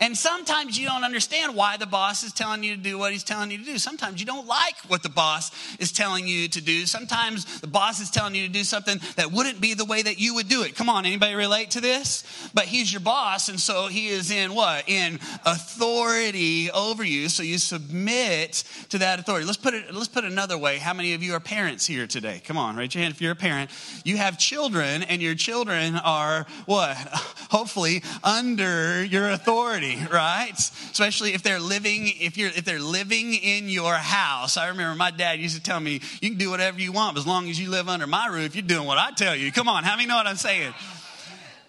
And 0.00 0.16
sometimes 0.16 0.78
you 0.78 0.86
don't 0.86 1.04
understand 1.04 1.56
why 1.56 1.76
the 1.76 1.86
boss 1.86 2.22
is 2.22 2.32
telling 2.32 2.62
you 2.62 2.76
to 2.76 2.80
do 2.80 2.98
what 2.98 3.12
he's 3.12 3.24
telling 3.24 3.50
you 3.50 3.58
to 3.58 3.64
do. 3.64 3.78
Sometimes 3.78 4.20
you 4.20 4.26
don't 4.26 4.46
like 4.46 4.76
what 4.86 5.02
the 5.02 5.08
boss 5.08 5.50
is 5.78 5.90
telling 5.90 6.26
you 6.26 6.48
to 6.48 6.60
do. 6.60 6.86
Sometimes 6.86 7.60
the 7.60 7.66
boss 7.66 8.00
is 8.00 8.10
telling 8.10 8.34
you 8.34 8.46
to 8.46 8.52
do 8.52 8.64
something 8.64 9.00
that 9.16 9.32
wouldn't 9.32 9.60
be 9.60 9.74
the 9.74 9.84
way 9.84 10.02
that 10.02 10.18
you 10.20 10.34
would 10.36 10.48
do 10.48 10.62
it. 10.62 10.76
Come 10.76 10.88
on, 10.88 11.04
anybody 11.04 11.34
relate 11.34 11.72
to 11.72 11.80
this? 11.80 12.24
But 12.54 12.64
he's 12.64 12.92
your 12.92 13.00
boss, 13.00 13.48
and 13.48 13.58
so 13.58 13.88
he 13.88 14.08
is 14.08 14.30
in 14.30 14.54
what? 14.54 14.88
In 14.88 15.18
authority 15.44 16.70
over 16.70 17.02
you. 17.02 17.28
So 17.28 17.42
you 17.42 17.58
submit 17.58 18.64
to 18.90 18.98
that 18.98 19.18
authority. 19.18 19.46
Let's 19.46 19.58
put 19.58 19.74
it, 19.74 19.92
let's 19.92 20.08
put 20.08 20.24
it 20.24 20.30
another 20.30 20.58
way. 20.58 20.78
How 20.78 20.94
many 20.94 21.14
of 21.14 21.22
you 21.22 21.34
are 21.34 21.40
parents 21.40 21.86
here 21.86 22.06
today? 22.06 22.40
Come 22.44 22.56
on, 22.56 22.76
raise 22.76 22.94
your 22.94 23.02
hand 23.02 23.14
if 23.14 23.20
you're 23.20 23.32
a 23.32 23.36
parent. 23.36 23.70
You 24.04 24.16
have 24.16 24.38
children, 24.38 25.02
and 25.02 25.20
your 25.20 25.34
children 25.34 25.96
are 25.96 26.46
what? 26.66 26.96
hopefully 27.50 28.02
under 28.22 29.04
your 29.04 29.30
authority, 29.30 29.87
right? 30.10 30.52
Especially 30.56 31.34
if 31.34 31.42
they're 31.42 31.60
living, 31.60 32.12
if 32.20 32.36
you're, 32.36 32.50
if 32.50 32.64
they're 32.64 32.80
living 32.80 33.34
in 33.34 33.68
your 33.68 33.94
house. 33.94 34.56
I 34.56 34.68
remember 34.68 34.96
my 34.96 35.10
dad 35.10 35.40
used 35.40 35.56
to 35.56 35.62
tell 35.62 35.80
me, 35.80 36.00
you 36.20 36.30
can 36.30 36.38
do 36.38 36.50
whatever 36.50 36.80
you 36.80 36.92
want, 36.92 37.14
but 37.14 37.20
as 37.20 37.26
long 37.26 37.48
as 37.48 37.60
you 37.60 37.70
live 37.70 37.88
under 37.88 38.06
my 38.06 38.26
roof, 38.26 38.54
you're 38.54 38.62
doing 38.62 38.86
what 38.86 38.98
I 38.98 39.10
tell 39.12 39.34
you. 39.34 39.52
Come 39.52 39.68
on, 39.68 39.84
how 39.84 39.96
many 39.96 40.08
know 40.08 40.16
what 40.16 40.26
I'm 40.26 40.36
saying? 40.36 40.72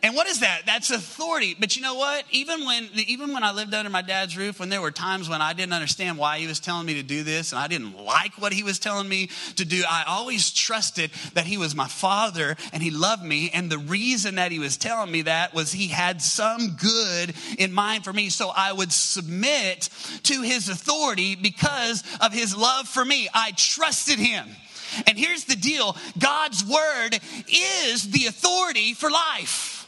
And 0.02 0.16
what 0.16 0.28
is 0.28 0.40
that? 0.40 0.62
That's 0.66 0.92
authority. 0.92 1.58
But 1.60 1.76
you 1.76 1.82
know 1.82 1.96
what? 1.96 2.24
Even 2.32 2.64
when, 2.66 2.88
even 2.96 3.34
when 3.34 3.44
I 3.44 3.52
lived 3.52 3.74
under 3.74 3.90
my 3.90 4.02
dad's 4.02 4.38
roof, 4.38 4.58
when 4.58 4.70
there 4.70 4.82
were 4.82 4.92
times 4.92 5.28
when 5.28 5.42
I 5.42 5.52
didn't 5.52 5.74
understand 5.74 6.18
why 6.18 6.40
he 6.40 6.48
was 6.48 6.62
telling 6.62 6.86
me 6.86 6.94
to 6.94 7.04
do 7.04 7.24
this 7.24 7.52
and 7.52 7.60
I 7.60 7.68
didn't 7.68 7.98
like 7.98 8.42
what 8.42 8.54
he 8.54 8.64
was 8.64 8.80
telling 8.80 9.10
me 9.10 9.30
to 9.58 9.66
do, 9.66 9.84
I 9.90 10.06
always 10.08 10.52
trusted 10.52 11.12
that 11.34 11.46
he 11.46 11.58
was 11.58 11.76
my 11.76 11.88
father 11.90 12.56
and 12.72 12.82
he 12.82 12.92
loved 12.92 13.24
me. 13.24 13.52
And 13.54 13.70
the 13.70 13.78
reason 13.78 14.36
that 14.36 14.54
he 14.54 14.60
was 14.60 14.78
telling 14.78 15.12
me 15.12 15.24
that 15.24 15.54
was 15.54 15.74
he 15.74 15.88
had 15.88 16.22
some 16.22 16.78
good 16.78 17.34
in 17.58 17.74
mind 17.74 18.06
for 18.06 18.14
me. 18.14 18.30
So 18.30 18.54
I 18.56 18.72
would 18.72 18.94
submit 18.94 19.90
to 20.24 20.42
his 20.42 20.70
authority 20.70 21.36
because 21.36 22.06
of 22.22 22.32
his 22.32 22.56
love 22.56 22.88
for 22.88 23.04
me. 23.04 23.28
I 23.34 23.52
trusted 23.52 24.18
him. 24.18 24.48
And 25.08 25.18
here's 25.18 25.44
the 25.44 25.58
deal 25.58 25.98
God's 26.18 26.64
word 26.64 27.20
is 27.50 28.10
the 28.12 28.28
authority 28.28 28.94
for 28.94 29.12
life. 29.12 29.79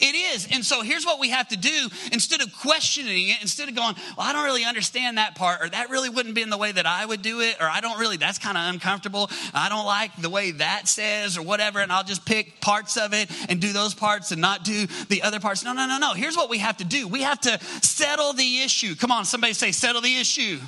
It 0.00 0.14
is. 0.14 0.48
And 0.52 0.64
so 0.64 0.82
here's 0.82 1.04
what 1.04 1.18
we 1.18 1.30
have 1.30 1.48
to 1.48 1.56
do 1.56 1.88
instead 2.12 2.40
of 2.40 2.56
questioning 2.56 3.30
it, 3.30 3.42
instead 3.42 3.68
of 3.68 3.74
going, 3.74 3.94
well, 4.16 4.26
I 4.26 4.32
don't 4.32 4.44
really 4.44 4.64
understand 4.64 5.18
that 5.18 5.34
part, 5.34 5.60
or 5.60 5.68
that 5.68 5.90
really 5.90 6.08
wouldn't 6.08 6.34
be 6.34 6.42
in 6.42 6.50
the 6.50 6.56
way 6.56 6.70
that 6.70 6.86
I 6.86 7.04
would 7.04 7.22
do 7.22 7.40
it, 7.40 7.56
or 7.60 7.66
I 7.66 7.80
don't 7.80 7.98
really, 7.98 8.16
that's 8.16 8.38
kind 8.38 8.56
of 8.56 8.72
uncomfortable. 8.72 9.28
I 9.52 9.68
don't 9.68 9.86
like 9.86 10.14
the 10.16 10.30
way 10.30 10.52
that 10.52 10.86
says, 10.86 11.36
or 11.36 11.42
whatever, 11.42 11.80
and 11.80 11.90
I'll 11.90 12.04
just 12.04 12.24
pick 12.24 12.60
parts 12.60 12.96
of 12.96 13.12
it 13.12 13.30
and 13.48 13.60
do 13.60 13.72
those 13.72 13.94
parts 13.94 14.30
and 14.30 14.40
not 14.40 14.64
do 14.64 14.86
the 15.08 15.22
other 15.22 15.40
parts. 15.40 15.64
No, 15.64 15.72
no, 15.72 15.86
no, 15.86 15.98
no. 15.98 16.14
Here's 16.14 16.36
what 16.36 16.48
we 16.48 16.58
have 16.58 16.76
to 16.76 16.84
do 16.84 17.08
we 17.08 17.22
have 17.22 17.40
to 17.40 17.58
settle 17.82 18.32
the 18.32 18.60
issue. 18.60 18.94
Come 18.94 19.10
on, 19.10 19.24
somebody 19.24 19.52
say, 19.52 19.72
settle 19.72 20.00
the 20.00 20.16
issue 20.16 20.58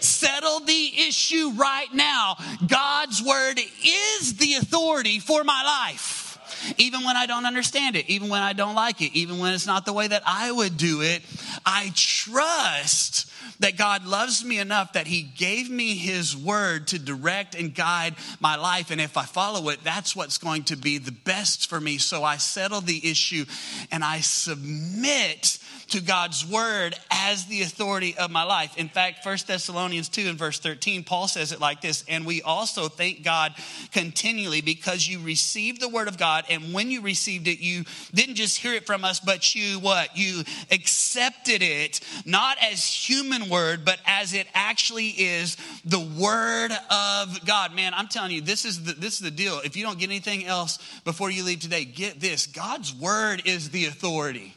settle 0.00 0.60
the 0.60 0.92
issue 1.08 1.50
right 1.56 1.92
now. 1.92 2.36
God's 2.68 3.20
word 3.20 3.58
is 3.58 4.36
the 4.36 4.54
authority 4.54 5.18
for 5.18 5.42
my 5.42 5.88
life 5.90 6.27
even 6.76 7.04
when 7.04 7.16
I 7.16 7.26
don't 7.26 7.46
understand 7.46 7.96
it, 7.96 8.08
even 8.08 8.28
when 8.28 8.42
I 8.42 8.52
don't 8.52 8.74
like 8.74 9.00
it, 9.00 9.12
even 9.14 9.38
when 9.38 9.54
it's 9.54 9.66
not 9.66 9.86
the 9.86 9.92
way 9.92 10.08
that 10.08 10.22
I 10.26 10.50
would 10.50 10.76
do 10.76 11.02
it, 11.02 11.22
I 11.64 11.92
trust 11.94 13.30
that 13.60 13.76
God 13.76 14.06
loves 14.06 14.44
me 14.44 14.58
enough 14.58 14.92
that 14.92 15.06
He 15.06 15.22
gave 15.22 15.70
me 15.70 15.96
His 15.96 16.36
word 16.36 16.88
to 16.88 16.98
direct 16.98 17.54
and 17.54 17.74
guide 17.74 18.14
my 18.40 18.56
life. 18.56 18.90
And 18.90 19.00
if 19.00 19.16
I 19.16 19.24
follow 19.24 19.68
it, 19.70 19.82
that's 19.82 20.14
what's 20.14 20.38
going 20.38 20.64
to 20.64 20.76
be 20.76 20.98
the 20.98 21.12
best 21.12 21.68
for 21.68 21.80
me. 21.80 21.98
So 21.98 22.24
I 22.24 22.36
settle 22.36 22.80
the 22.80 23.10
issue 23.10 23.44
and 23.90 24.04
I 24.04 24.20
submit 24.20 25.58
to 25.88 26.00
God's 26.00 26.46
word 26.46 26.94
as 27.10 27.46
the 27.46 27.62
authority 27.62 28.16
of 28.16 28.30
my 28.30 28.42
life. 28.42 28.76
In 28.76 28.88
fact, 28.88 29.24
1 29.24 29.38
Thessalonians 29.46 30.08
2 30.08 30.28
and 30.28 30.38
verse 30.38 30.58
13, 30.58 31.04
Paul 31.04 31.28
says 31.28 31.52
it 31.52 31.60
like 31.60 31.80
this 31.80 32.04
And 32.08 32.26
we 32.26 32.42
also 32.42 32.88
thank 32.88 33.22
God 33.22 33.54
continually 33.92 34.60
because 34.60 35.06
you 35.06 35.20
received 35.20 35.80
the 35.80 35.88
word 35.88 36.08
of 36.08 36.18
God. 36.18 36.44
And 36.50 36.72
when 36.74 36.90
you 36.90 37.00
received 37.00 37.48
it, 37.48 37.60
you 37.60 37.84
didn't 38.12 38.34
just 38.34 38.58
hear 38.58 38.74
it 38.74 38.86
from 38.86 39.04
us, 39.04 39.20
but 39.20 39.54
you 39.54 39.78
what? 39.80 40.16
You 40.16 40.42
accepted 40.70 41.62
it, 41.62 42.00
not 42.24 42.58
as 42.62 42.84
human 42.84 43.48
word, 43.48 43.84
but 43.84 43.98
as 44.06 44.34
it 44.34 44.46
actually 44.54 45.08
is 45.08 45.56
the 45.84 46.00
word 46.00 46.72
of 46.90 47.44
God. 47.46 47.74
Man, 47.74 47.94
I'm 47.94 48.08
telling 48.08 48.32
you, 48.32 48.40
this 48.40 48.64
is 48.64 48.84
the, 48.84 48.92
this 48.92 49.14
is 49.14 49.20
the 49.20 49.30
deal. 49.30 49.60
If 49.64 49.76
you 49.76 49.84
don't 49.84 49.98
get 49.98 50.10
anything 50.10 50.44
else 50.44 50.78
before 51.04 51.30
you 51.30 51.44
leave 51.44 51.60
today, 51.60 51.84
get 51.84 52.20
this 52.20 52.46
God's 52.46 52.94
word 52.94 53.42
is 53.44 53.70
the 53.70 53.86
authority. 53.86 54.54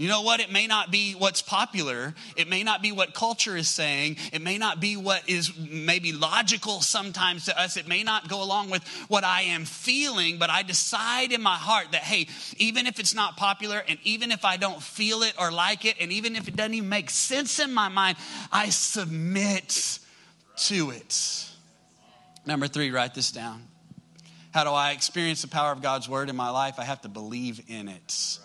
You 0.00 0.08
know 0.08 0.22
what? 0.22 0.40
It 0.40 0.50
may 0.50 0.66
not 0.66 0.90
be 0.90 1.12
what's 1.12 1.42
popular. 1.42 2.14
It 2.34 2.48
may 2.48 2.62
not 2.62 2.80
be 2.80 2.90
what 2.90 3.12
culture 3.12 3.54
is 3.54 3.68
saying. 3.68 4.16
It 4.32 4.40
may 4.40 4.56
not 4.56 4.80
be 4.80 4.96
what 4.96 5.28
is 5.28 5.54
maybe 5.58 6.12
logical 6.12 6.80
sometimes 6.80 7.44
to 7.44 7.60
us. 7.60 7.76
It 7.76 7.86
may 7.86 8.02
not 8.02 8.26
go 8.26 8.42
along 8.42 8.70
with 8.70 8.82
what 9.08 9.24
I 9.24 9.42
am 9.42 9.66
feeling, 9.66 10.38
but 10.38 10.48
I 10.48 10.62
decide 10.62 11.32
in 11.32 11.42
my 11.42 11.56
heart 11.56 11.88
that, 11.92 12.00
hey, 12.00 12.28
even 12.56 12.86
if 12.86 12.98
it's 12.98 13.14
not 13.14 13.36
popular 13.36 13.82
and 13.86 13.98
even 14.02 14.32
if 14.32 14.42
I 14.42 14.56
don't 14.56 14.82
feel 14.82 15.20
it 15.22 15.34
or 15.38 15.52
like 15.52 15.84
it, 15.84 15.96
and 16.00 16.10
even 16.12 16.34
if 16.34 16.48
it 16.48 16.56
doesn't 16.56 16.72
even 16.72 16.88
make 16.88 17.10
sense 17.10 17.58
in 17.58 17.70
my 17.70 17.88
mind, 17.88 18.16
I 18.50 18.70
submit 18.70 19.98
to 20.56 20.92
it. 20.92 21.46
Number 22.46 22.68
three, 22.68 22.90
write 22.90 23.12
this 23.12 23.32
down. 23.32 23.64
How 24.54 24.64
do 24.64 24.70
I 24.70 24.92
experience 24.92 25.42
the 25.42 25.48
power 25.48 25.72
of 25.72 25.82
God's 25.82 26.08
word 26.08 26.30
in 26.30 26.36
my 26.36 26.48
life? 26.48 26.76
I 26.78 26.84
have 26.84 27.02
to 27.02 27.10
believe 27.10 27.60
in 27.68 27.88
it. 27.88 28.38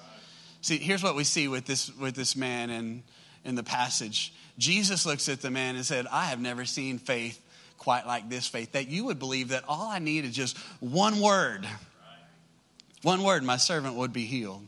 See, 0.66 0.80
here's 0.80 1.04
what 1.04 1.16
we 1.16 1.26
see 1.26 1.48
with 1.48 1.66
this, 1.66 1.96
with 1.96 2.16
this 2.16 2.36
man 2.36 2.72
in, 2.72 3.04
in 3.44 3.54
the 3.54 3.62
passage. 3.62 4.34
Jesus 4.58 5.06
looks 5.06 5.30
at 5.30 5.40
the 5.40 5.52
man 5.52 5.76
and 5.76 5.86
said, 5.86 6.08
I 6.12 6.26
have 6.26 6.40
never 6.40 6.66
seen 6.66 6.98
faith 6.98 7.40
quite 7.78 8.08
like 8.08 8.30
this 8.30 8.48
faith, 8.48 8.72
that 8.72 8.88
you 8.88 9.06
would 9.06 9.20
believe 9.20 9.50
that 9.50 9.64
all 9.68 9.88
I 9.92 10.00
need 10.00 10.26
is 10.26 10.34
just 10.34 10.58
one 10.80 11.20
word. 11.20 11.68
One 13.04 13.22
word, 13.22 13.44
my 13.44 13.58
servant 13.58 13.94
would 13.94 14.12
be 14.12 14.26
healed. 14.26 14.66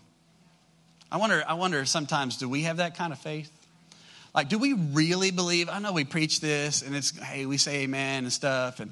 I 1.12 1.18
wonder, 1.18 1.44
I 1.48 1.56
wonder 1.56 1.84
sometimes, 1.86 2.38
do 2.38 2.48
we 2.48 2.62
have 2.62 2.78
that 2.78 2.96
kind 2.96 3.12
of 3.12 3.18
faith? 3.18 3.52
Like, 4.36 4.50
do 4.50 4.60
we 4.60 4.74
really 4.74 5.32
believe? 5.32 5.68
I 5.68 5.80
know 5.80 5.94
we 5.94 6.06
preach 6.06 6.42
this 6.42 6.84
and 6.84 6.96
it's, 6.96 7.18
hey, 7.18 7.48
we 7.48 7.58
say 7.58 7.78
amen 7.78 8.26
and 8.26 8.32
stuff. 8.32 8.80
And 8.82 8.92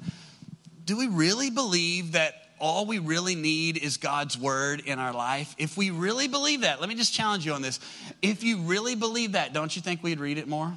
do 0.84 0.96
we 0.96 1.06
really 1.06 1.50
believe 1.50 2.12
that 2.12 2.45
all 2.58 2.86
we 2.86 2.98
really 2.98 3.34
need 3.34 3.76
is 3.76 3.96
God's 3.96 4.38
word 4.38 4.82
in 4.86 4.98
our 4.98 5.12
life, 5.12 5.54
if 5.58 5.76
we 5.76 5.90
really 5.90 6.28
believe 6.28 6.62
that, 6.62 6.80
let 6.80 6.88
me 6.88 6.94
just 6.94 7.12
challenge 7.12 7.44
you 7.44 7.52
on 7.52 7.62
this. 7.62 7.80
If 8.22 8.42
you 8.42 8.58
really 8.58 8.94
believe 8.94 9.32
that, 9.32 9.52
don't 9.52 9.74
you 9.74 9.82
think 9.82 10.02
we'd 10.02 10.20
read 10.20 10.38
it 10.38 10.48
more? 10.48 10.76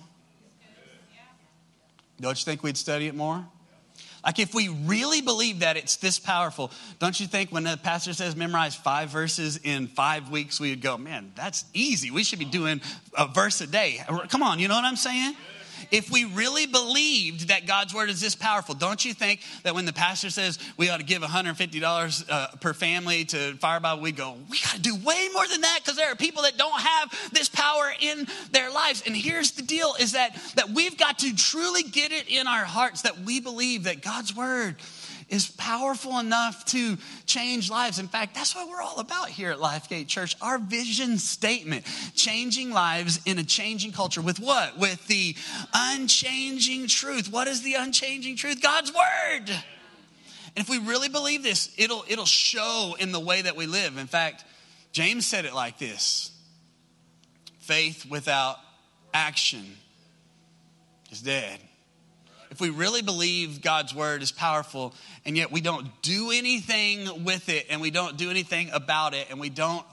Don't 2.19 2.37
you 2.37 2.43
think 2.43 2.63
we'd 2.63 2.77
study 2.77 3.07
it 3.07 3.15
more? 3.15 3.45
Like, 4.25 4.39
if 4.39 4.53
we 4.53 4.67
really 4.67 5.21
believe 5.21 5.59
that 5.59 5.77
it's 5.77 5.95
this 5.95 6.19
powerful, 6.19 6.71
don't 6.99 7.17
you 7.17 7.25
think 7.25 7.51
when 7.51 7.63
the 7.63 7.79
pastor 7.81 8.11
says 8.11 8.35
memorize 8.35 8.75
five 8.75 9.09
verses 9.09 9.57
in 9.63 9.87
five 9.87 10.29
weeks, 10.29 10.59
we 10.59 10.71
would 10.71 10.81
go, 10.81 10.97
man, 10.97 11.31
that's 11.35 11.63
easy. 11.73 12.11
We 12.11 12.25
should 12.25 12.39
be 12.39 12.45
doing 12.45 12.81
a 13.17 13.27
verse 13.27 13.61
a 13.61 13.67
day. 13.67 14.03
Come 14.27 14.43
on, 14.43 14.59
you 14.59 14.67
know 14.67 14.75
what 14.75 14.83
I'm 14.83 14.97
saying? 14.97 15.35
If 15.91 16.11
we 16.11 16.25
really 16.25 16.65
believed 16.65 17.49
that 17.49 17.65
God's 17.65 17.93
word 17.93 18.09
is 18.09 18.21
this 18.21 18.35
powerful, 18.35 18.75
don't 18.75 19.03
you 19.03 19.13
think 19.13 19.41
that 19.63 19.75
when 19.75 19.85
the 19.85 19.93
pastor 19.93 20.29
says 20.29 20.59
we 20.77 20.89
ought 20.89 20.97
to 20.97 21.03
give 21.03 21.21
$150 21.21 22.29
uh, 22.29 22.47
per 22.57 22.73
family 22.73 23.25
to 23.25 23.55
Fire 23.55 23.79
Bible, 23.79 24.01
we 24.01 24.11
go, 24.11 24.35
we 24.49 24.59
got 24.59 24.75
to 24.75 24.81
do 24.81 24.95
way 24.95 25.29
more 25.33 25.47
than 25.47 25.61
that 25.61 25.79
because 25.83 25.97
there 25.97 26.11
are 26.11 26.15
people 26.15 26.43
that 26.43 26.57
don't 26.57 26.79
have 26.79 27.31
this 27.31 27.49
power 27.49 27.91
in 27.99 28.27
their 28.51 28.71
lives. 28.71 29.03
And 29.05 29.15
here's 29.15 29.51
the 29.51 29.63
deal 29.63 29.95
is 29.99 30.13
that, 30.13 30.35
that 30.55 30.69
we've 30.69 30.97
got 30.97 31.19
to 31.19 31.35
truly 31.35 31.83
get 31.83 32.11
it 32.11 32.27
in 32.29 32.47
our 32.47 32.65
hearts 32.65 33.03
that 33.03 33.19
we 33.19 33.39
believe 33.39 33.83
that 33.83 34.01
God's 34.01 34.35
word 34.35 34.75
is 35.29 35.49
powerful 35.51 36.19
enough 36.19 36.65
to 36.65 36.97
change 37.25 37.69
lives. 37.69 37.99
In 37.99 38.07
fact, 38.07 38.35
that's 38.35 38.55
what 38.55 38.69
we're 38.69 38.81
all 38.81 38.99
about 38.99 39.29
here 39.29 39.51
at 39.51 39.59
Lifegate 39.59 40.07
Church. 40.07 40.35
Our 40.41 40.57
vision 40.57 41.17
statement 41.17 41.85
changing 42.15 42.71
lives 42.71 43.19
in 43.25 43.37
a 43.39 43.43
changing 43.43 43.91
culture 43.91 44.21
with 44.21 44.39
what? 44.39 44.77
With 44.77 45.05
the 45.07 45.35
unchanging 45.73 46.87
truth. 46.87 47.31
What 47.31 47.47
is 47.47 47.61
the 47.61 47.75
unchanging 47.75 48.35
truth? 48.35 48.61
God's 48.61 48.91
word. 48.91 49.49
And 49.49 50.57
if 50.57 50.69
we 50.69 50.79
really 50.79 51.09
believe 51.09 51.43
this, 51.43 51.73
it'll, 51.77 52.03
it'll 52.07 52.25
show 52.25 52.95
in 52.99 53.11
the 53.11 53.19
way 53.19 53.41
that 53.41 53.55
we 53.55 53.67
live. 53.67 53.97
In 53.97 54.07
fact, 54.07 54.43
James 54.91 55.27
said 55.27 55.45
it 55.45 55.53
like 55.53 55.77
this 55.77 56.31
faith 57.59 58.05
without 58.09 58.57
action 59.13 59.63
is 61.11 61.21
dead 61.21 61.59
if 62.51 62.59
we 62.59 62.69
really 62.69 63.01
believe 63.01 63.61
God's 63.61 63.93
word 63.93 64.21
is 64.21 64.31
powerful 64.31 64.93
and 65.25 65.37
yet 65.37 65.51
we 65.51 65.61
don't 65.61 65.87
do 66.01 66.31
anything 66.31 67.23
with 67.23 67.49
it 67.49 67.67
and 67.69 67.81
we 67.81 67.91
don't 67.91 68.17
do 68.17 68.29
anything 68.29 68.69
about 68.71 69.13
it 69.13 69.27
and 69.29 69.39
we 69.39 69.49
don't 69.49 69.85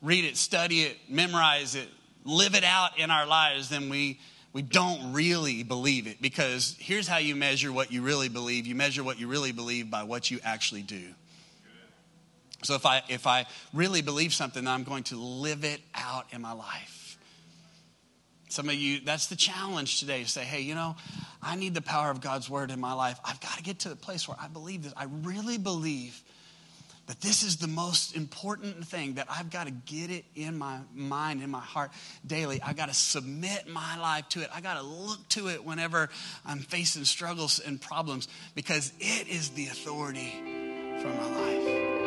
read 0.00 0.24
it, 0.24 0.36
study 0.36 0.82
it, 0.82 0.96
memorize 1.08 1.74
it, 1.74 1.88
live 2.24 2.54
it 2.54 2.64
out 2.64 2.98
in 2.98 3.10
our 3.10 3.26
lives, 3.26 3.68
then 3.68 3.88
we 3.88 4.18
we 4.52 4.60
don't 4.60 5.14
really 5.14 5.62
believe 5.62 6.06
it 6.06 6.20
because 6.20 6.76
here's 6.78 7.08
how 7.08 7.16
you 7.16 7.34
measure 7.34 7.72
what 7.72 7.90
you 7.90 8.02
really 8.02 8.28
believe. 8.28 8.66
You 8.66 8.74
measure 8.74 9.02
what 9.02 9.18
you 9.18 9.26
really 9.26 9.52
believe 9.52 9.90
by 9.90 10.02
what 10.02 10.30
you 10.30 10.40
actually 10.44 10.82
do. 10.82 11.02
So 12.62 12.74
if 12.74 12.84
I 12.84 13.02
if 13.08 13.26
I 13.26 13.46
really 13.72 14.02
believe 14.02 14.34
something, 14.34 14.66
I'm 14.66 14.84
going 14.84 15.04
to 15.04 15.16
live 15.16 15.64
it 15.64 15.80
out 15.94 16.26
in 16.32 16.42
my 16.42 16.52
life. 16.52 17.01
Some 18.52 18.68
of 18.68 18.74
you, 18.74 19.00
that's 19.00 19.28
the 19.28 19.36
challenge 19.36 19.98
today. 19.98 20.24
Say, 20.24 20.44
hey, 20.44 20.60
you 20.60 20.74
know, 20.74 20.94
I 21.42 21.56
need 21.56 21.72
the 21.72 21.80
power 21.80 22.10
of 22.10 22.20
God's 22.20 22.50
word 22.50 22.70
in 22.70 22.78
my 22.78 22.92
life. 22.92 23.18
I've 23.24 23.40
got 23.40 23.56
to 23.56 23.62
get 23.62 23.78
to 23.80 23.88
the 23.88 23.96
place 23.96 24.28
where 24.28 24.36
I 24.38 24.48
believe 24.48 24.82
this. 24.82 24.92
I 24.94 25.06
really 25.22 25.56
believe 25.56 26.22
that 27.06 27.18
this 27.22 27.42
is 27.42 27.56
the 27.56 27.66
most 27.66 28.14
important 28.14 28.86
thing 28.86 29.14
that 29.14 29.26
I've 29.30 29.50
got 29.50 29.68
to 29.68 29.72
get 29.72 30.10
it 30.10 30.26
in 30.34 30.58
my 30.58 30.80
mind, 30.94 31.42
in 31.42 31.48
my 31.48 31.60
heart 31.60 31.92
daily. 32.26 32.60
I've 32.60 32.76
got 32.76 32.88
to 32.90 32.94
submit 32.94 33.68
my 33.68 33.98
life 33.98 34.28
to 34.30 34.42
it. 34.42 34.50
I 34.54 34.60
got 34.60 34.74
to 34.74 34.82
look 34.82 35.26
to 35.30 35.48
it 35.48 35.64
whenever 35.64 36.10
I'm 36.44 36.58
facing 36.58 37.04
struggles 37.04 37.58
and 37.58 37.80
problems 37.80 38.28
because 38.54 38.92
it 39.00 39.28
is 39.28 39.48
the 39.50 39.68
authority 39.68 40.30
for 41.00 41.08
my 41.08 41.40
life. 41.40 42.01